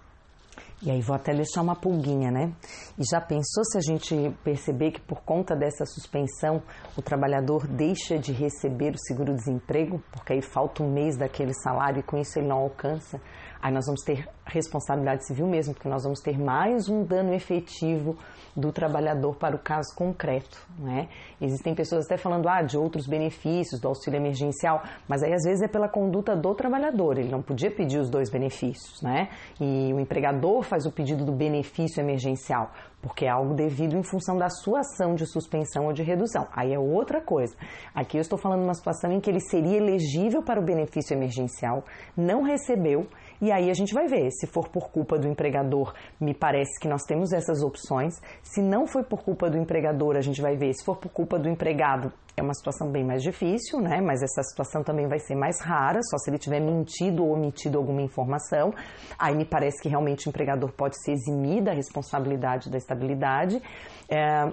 E 0.83 0.91
aí 0.91 1.03
vou 1.03 1.15
até 1.15 1.35
deixar 1.35 1.61
uma 1.61 1.77
pulguinha, 1.77 2.31
né? 2.31 2.51
E 2.99 3.03
já 3.05 3.21
pensou 3.21 3.63
se 3.65 3.77
a 3.77 3.81
gente 3.83 4.35
perceber 4.43 4.93
que 4.93 5.01
por 5.01 5.21
conta 5.21 5.55
dessa 5.55 5.85
suspensão 5.85 6.63
o 6.97 7.03
trabalhador 7.03 7.67
deixa 7.67 8.19
de 8.19 8.33
receber 8.33 8.95
o 8.95 8.99
seguro-desemprego, 8.99 10.03
porque 10.11 10.33
aí 10.33 10.41
falta 10.41 10.83
um 10.83 10.91
mês 10.91 11.19
daquele 11.19 11.53
salário 11.53 12.01
e 12.01 12.03
com 12.03 12.17
isso 12.17 12.39
ele 12.39 12.49
não 12.49 12.57
alcança? 12.57 13.21
Aí 13.63 13.73
nós 13.73 13.85
vamos 13.85 14.03
ter 14.03 14.27
responsabilidade 14.47 15.27
civil 15.27 15.47
mesmo, 15.47 15.75
porque 15.75 15.89
nós 15.89 16.03
vamos 16.03 16.21
ter 16.21 16.39
mais 16.39 16.89
um 16.89 17.05
dano 17.05 17.35
efetivo 17.35 18.17
do 18.57 18.73
trabalhador 18.73 19.37
para 19.37 19.55
o 19.55 19.59
caso 19.59 19.95
concreto. 19.95 20.67
Né? 20.79 21.09
Existem 21.41 21.75
pessoas 21.75 22.07
até 22.07 22.17
falando 22.17 22.49
ah, 22.49 22.63
de 22.63 22.77
outros 22.77 23.07
benefícios 23.07 23.81
do 23.81 23.89
auxílio 23.89 24.17
emergencial, 24.17 24.83
mas 25.07 25.23
aí 25.23 25.33
às 25.33 25.43
vezes 25.45 25.63
é 25.63 25.69
pela 25.69 25.89
conduta 25.89 26.35
do 26.35 26.55
trabalhador, 26.55 27.19
ele 27.19 27.31
não 27.31 27.43
podia 27.43 27.71
pedir 27.71 27.99
os 27.99 28.11
dois 28.11 28.31
benefícios, 28.31 29.01
né? 29.03 29.29
E 29.61 29.93
o 29.93 30.01
empregador 30.01 30.63
faz 30.63 30.87
o 30.87 30.91
pedido 30.91 31.25
do 31.25 31.33
benefício 31.33 32.01
emergencial, 32.01 32.73
porque 33.01 33.27
é 33.27 33.29
algo 33.29 33.55
devido 33.55 33.95
em 33.95 34.03
função 34.03 34.37
da 34.37 34.49
sua 34.49 34.81
ação 34.81 35.15
de 35.15 35.27
suspensão 35.27 35.87
ou 35.87 35.93
de 35.93 36.03
redução. 36.03 36.47
Aí 36.53 36.73
é 36.73 36.79
outra 36.79 37.21
coisa. 37.21 37.55
Aqui 37.95 38.17
eu 38.17 38.21
estou 38.21 38.39
falando 38.39 38.61
de 38.61 38.67
uma 38.67 38.75
situação 38.75 39.13
em 39.13 39.21
que 39.21 39.31
ele 39.31 39.41
seria 39.41 39.77
elegível 39.77 40.43
para 40.43 40.61
o 40.61 40.65
benefício 40.65 41.15
emergencial, 41.15 41.85
não 42.17 42.43
recebeu 42.43 43.07
e 43.41 43.51
aí 43.51 43.71
a 43.71 43.75
gente 43.75 43.95
vai 43.95 44.07
ver, 44.07 44.31
se 44.31 44.47
for 44.47 44.69
por 44.69 44.91
culpa 44.91 45.19
do 45.19 45.27
empregador, 45.27 45.95
me 46.21 46.35
parece 46.35 46.79
que 46.81 46.89
nós 46.89 47.03
temos 47.05 47.33
essas 47.33 47.63
opções. 47.63 48.21
Se 48.43 48.61
não 48.61 48.87
foi 48.87 49.03
por 49.03 49.23
culpa 49.23 49.49
do 49.49 49.57
empregador, 49.57 50.17
a 50.17 50.21
gente 50.21 50.43
vai 50.43 50.57
ver. 50.57 50.73
Se 50.75 50.85
for 50.85 50.97
por 50.97 51.11
culpa 51.11 51.39
do 51.39 51.49
empregado, 51.49 52.13
é 52.37 52.43
uma 52.43 52.55
situação 52.55 52.91
bem 52.91 53.05
mais 53.05 53.23
difícil, 53.23 53.81
né? 53.81 54.01
Mas 54.01 54.23
essa 54.23 54.43
situação 54.43 54.83
também 54.83 55.09
vai 55.09 55.19
ser 55.19 55.35
mais 55.35 55.61
rara, 55.61 56.01
só 56.03 56.19
se 56.19 56.31
ele 56.31 56.39
tiver 56.39 56.61
mentido 56.61 57.25
ou 57.25 57.35
omitido 57.35 57.79
alguma 57.79 58.03
informação. 58.03 58.73
Aí 59.19 59.35
me 59.35 59.45
parece 59.45 59.83
que 59.83 59.89
realmente 59.89 60.27
o 60.27 60.29
empregador 60.29 60.73
pode 60.73 61.03
se 61.03 61.13
eximir 61.13 61.63
da 61.63 61.73
responsabilidade 61.73 62.71
da 62.71 62.79
estabilidade. 62.79 63.63
É, 64.11 64.53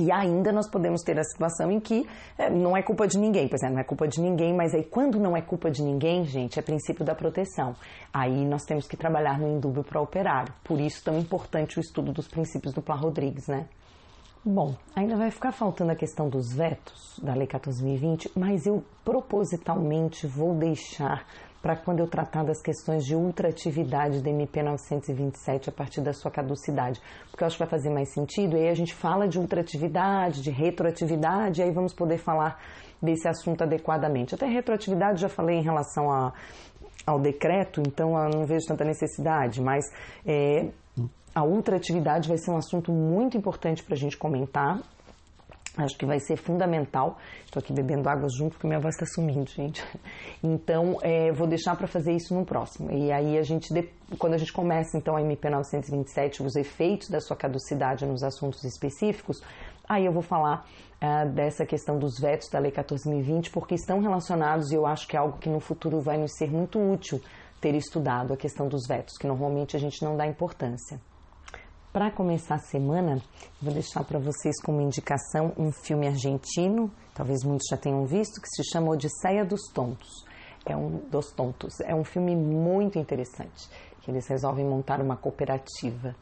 E 0.00 0.10
ainda 0.10 0.50
nós 0.50 0.66
podemos 0.66 1.02
ter 1.02 1.18
a 1.18 1.22
situação 1.22 1.70
em 1.70 1.78
que 1.78 2.08
é, 2.38 2.48
não 2.48 2.74
é 2.74 2.82
culpa 2.82 3.06
de 3.06 3.18
ninguém, 3.18 3.46
pois 3.48 3.62
é, 3.62 3.68
não 3.68 3.78
é 3.78 3.84
culpa 3.84 4.08
de 4.08 4.18
ninguém, 4.18 4.56
mas 4.56 4.74
aí 4.74 4.82
quando 4.82 5.20
não 5.20 5.36
é 5.36 5.42
culpa 5.42 5.70
de 5.70 5.82
ninguém, 5.82 6.24
gente, 6.24 6.58
é 6.58 6.62
princípio 6.62 7.04
da 7.04 7.14
proteção. 7.14 7.74
Aí 8.12 8.46
nós 8.46 8.62
temos 8.64 8.88
que 8.88 8.96
trabalhar 8.96 9.38
no 9.38 9.46
indúbio 9.46 9.84
para 9.84 10.00
operário. 10.00 10.54
Por 10.64 10.80
isso 10.80 11.04
tão 11.04 11.18
importante 11.18 11.78
o 11.78 11.80
estudo 11.80 12.12
dos 12.12 12.26
princípios 12.26 12.72
do 12.72 12.80
Plá 12.80 12.96
Rodrigues, 12.96 13.46
né? 13.46 13.68
Bom, 14.42 14.74
ainda 14.96 15.16
vai 15.16 15.30
ficar 15.30 15.52
faltando 15.52 15.92
a 15.92 15.94
questão 15.94 16.30
dos 16.30 16.50
vetos 16.50 17.20
da 17.22 17.34
Lei 17.34 17.46
14.020, 17.46 18.30
mas 18.34 18.64
eu 18.64 18.82
propositalmente 19.04 20.26
vou 20.26 20.54
deixar 20.54 21.26
para 21.62 21.76
quando 21.76 22.00
eu 22.00 22.06
tratar 22.06 22.44
das 22.44 22.60
questões 22.62 23.04
de 23.04 23.14
ultratividade 23.14 24.22
da 24.22 24.30
MP 24.30 24.62
927 24.62 25.68
a 25.68 25.72
partir 25.72 26.00
da 26.00 26.12
sua 26.12 26.30
caducidade, 26.30 27.00
porque 27.30 27.44
eu 27.44 27.46
acho 27.46 27.56
que 27.56 27.62
vai 27.62 27.68
fazer 27.70 27.90
mais 27.90 28.12
sentido. 28.12 28.56
E 28.56 28.60
aí 28.60 28.68
a 28.68 28.74
gente 28.74 28.94
fala 28.94 29.28
de 29.28 29.38
ultratividade, 29.38 30.42
de 30.42 30.50
retroatividade, 30.50 31.60
e 31.60 31.64
aí 31.64 31.70
vamos 31.70 31.92
poder 31.92 32.18
falar 32.18 32.58
desse 33.00 33.28
assunto 33.28 33.62
adequadamente. 33.62 34.34
Até 34.34 34.46
retroatividade 34.46 35.20
já 35.20 35.28
falei 35.28 35.58
em 35.58 35.62
relação 35.62 36.10
a, 36.10 36.32
ao 37.06 37.20
decreto, 37.20 37.80
então 37.80 38.16
eu 38.18 38.30
não 38.30 38.46
vejo 38.46 38.66
tanta 38.66 38.84
necessidade, 38.84 39.60
mas 39.60 39.84
é, 40.24 40.70
a 41.34 41.44
ultratividade 41.44 42.28
vai 42.28 42.38
ser 42.38 42.50
um 42.50 42.56
assunto 42.56 42.92
muito 42.92 43.36
importante 43.36 43.82
para 43.82 43.94
a 43.94 43.98
gente 43.98 44.16
comentar 44.16 44.80
Acho 45.76 45.96
que 45.96 46.04
vai 46.04 46.18
ser 46.18 46.36
fundamental. 46.36 47.16
Estou 47.44 47.60
aqui 47.60 47.72
bebendo 47.72 48.08
água 48.08 48.28
junto 48.28 48.52
porque 48.52 48.66
minha 48.66 48.80
voz 48.80 48.94
está 48.94 49.06
sumindo, 49.06 49.48
gente. 49.50 49.84
Então, 50.42 50.96
é, 51.02 51.30
vou 51.32 51.46
deixar 51.46 51.76
para 51.76 51.86
fazer 51.86 52.12
isso 52.12 52.34
no 52.34 52.46
próximo. 52.46 52.90
E 52.90 53.12
aí 53.12 53.36
a 53.36 53.42
gente, 53.42 53.68
quando 54.18 54.32
a 54.32 54.38
gente 54.38 54.52
começa 54.52 54.96
então 54.96 55.14
a 55.14 55.20
MP 55.20 55.50
927, 55.50 56.42
os 56.42 56.56
efeitos 56.56 57.10
da 57.10 57.20
sua 57.20 57.36
caducidade 57.36 58.06
nos 58.06 58.22
assuntos 58.22 58.64
específicos, 58.64 59.42
aí 59.86 60.06
eu 60.06 60.12
vou 60.12 60.22
falar 60.22 60.64
é, 60.98 61.26
dessa 61.26 61.66
questão 61.66 61.98
dos 61.98 62.18
vetos 62.18 62.48
da 62.48 62.58
Lei 62.58 62.72
14.020, 62.72 63.50
porque 63.50 63.74
estão 63.74 64.00
relacionados 64.00 64.72
e 64.72 64.76
eu 64.76 64.86
acho 64.86 65.06
que 65.06 65.14
é 65.14 65.20
algo 65.20 65.38
que 65.38 65.50
no 65.50 65.60
futuro 65.60 66.00
vai 66.00 66.16
nos 66.16 66.32
ser 66.36 66.50
muito 66.50 66.78
útil 66.78 67.20
ter 67.60 67.74
estudado 67.74 68.32
a 68.32 68.36
questão 68.36 68.66
dos 68.66 68.86
vetos, 68.86 69.18
que 69.18 69.26
normalmente 69.26 69.76
a 69.76 69.78
gente 69.78 70.02
não 70.02 70.16
dá 70.16 70.26
importância. 70.26 70.98
Para 71.92 72.08
começar 72.08 72.54
a 72.54 72.58
semana, 72.58 73.20
vou 73.60 73.74
deixar 73.74 74.04
para 74.04 74.20
vocês 74.20 74.62
como 74.62 74.80
indicação 74.80 75.52
um 75.58 75.72
filme 75.72 76.06
argentino, 76.06 76.88
talvez 77.12 77.42
muitos 77.42 77.66
já 77.68 77.76
tenham 77.76 78.06
visto, 78.06 78.40
que 78.40 78.46
se 78.46 78.62
chama 78.70 78.92
Odisseia 78.92 79.44
dos 79.44 79.62
Tontos. 79.74 80.24
É 80.64 80.76
um 80.76 80.98
dos 81.10 81.32
tontos. 81.32 81.80
É 81.80 81.92
um 81.92 82.04
filme 82.04 82.36
muito 82.36 82.96
interessante, 82.96 83.68
que 84.02 84.10
eles 84.10 84.28
resolvem 84.28 84.64
montar 84.64 85.00
uma 85.00 85.16
cooperativa 85.16 86.14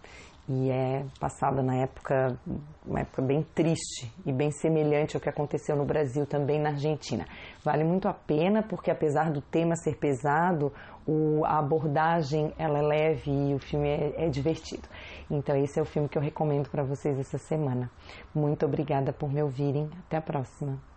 e 0.49 0.71
é 0.71 1.05
passada 1.21 1.63
na 1.63 1.75
época, 1.77 2.39
uma 2.87 3.01
época 3.01 3.21
bem 3.21 3.43
triste 3.55 4.11
e 4.25 4.33
bem 4.33 4.51
semelhante 4.51 5.15
ao 5.15 5.21
que 5.21 5.29
aconteceu 5.29 5.77
no 5.77 5.85
Brasil 5.85 6.25
também 6.25 6.59
na 6.59 6.71
Argentina. 6.71 7.27
Vale 7.63 7.85
muito 7.85 8.09
a 8.09 8.15
pena 8.15 8.63
porque 8.63 8.91
apesar 8.91 9.31
do 9.31 9.43
tema 9.43 9.77
ser 9.77 9.99
pesado, 9.99 10.73
o, 11.09 11.43
a 11.47 11.59
abordagem 11.59 12.53
ela 12.59 12.79
é 12.79 12.83
leve 12.83 13.31
e 13.31 13.55
o 13.55 13.59
filme 13.59 13.89
é, 13.89 14.27
é 14.27 14.29
divertido. 14.29 14.87
Então 15.31 15.57
esse 15.57 15.79
é 15.79 15.83
o 15.83 15.87
filme 15.87 16.07
que 16.07 16.19
eu 16.19 16.23
recomendo 16.23 16.69
para 16.69 16.83
vocês 16.83 17.19
essa 17.19 17.39
semana. 17.39 17.91
Muito 18.35 18.67
obrigada 18.67 19.11
por 19.11 19.33
me 19.33 19.43
ouvirem. 19.43 19.89
Até 20.07 20.19
a 20.19 20.23
próxima. 20.23 20.88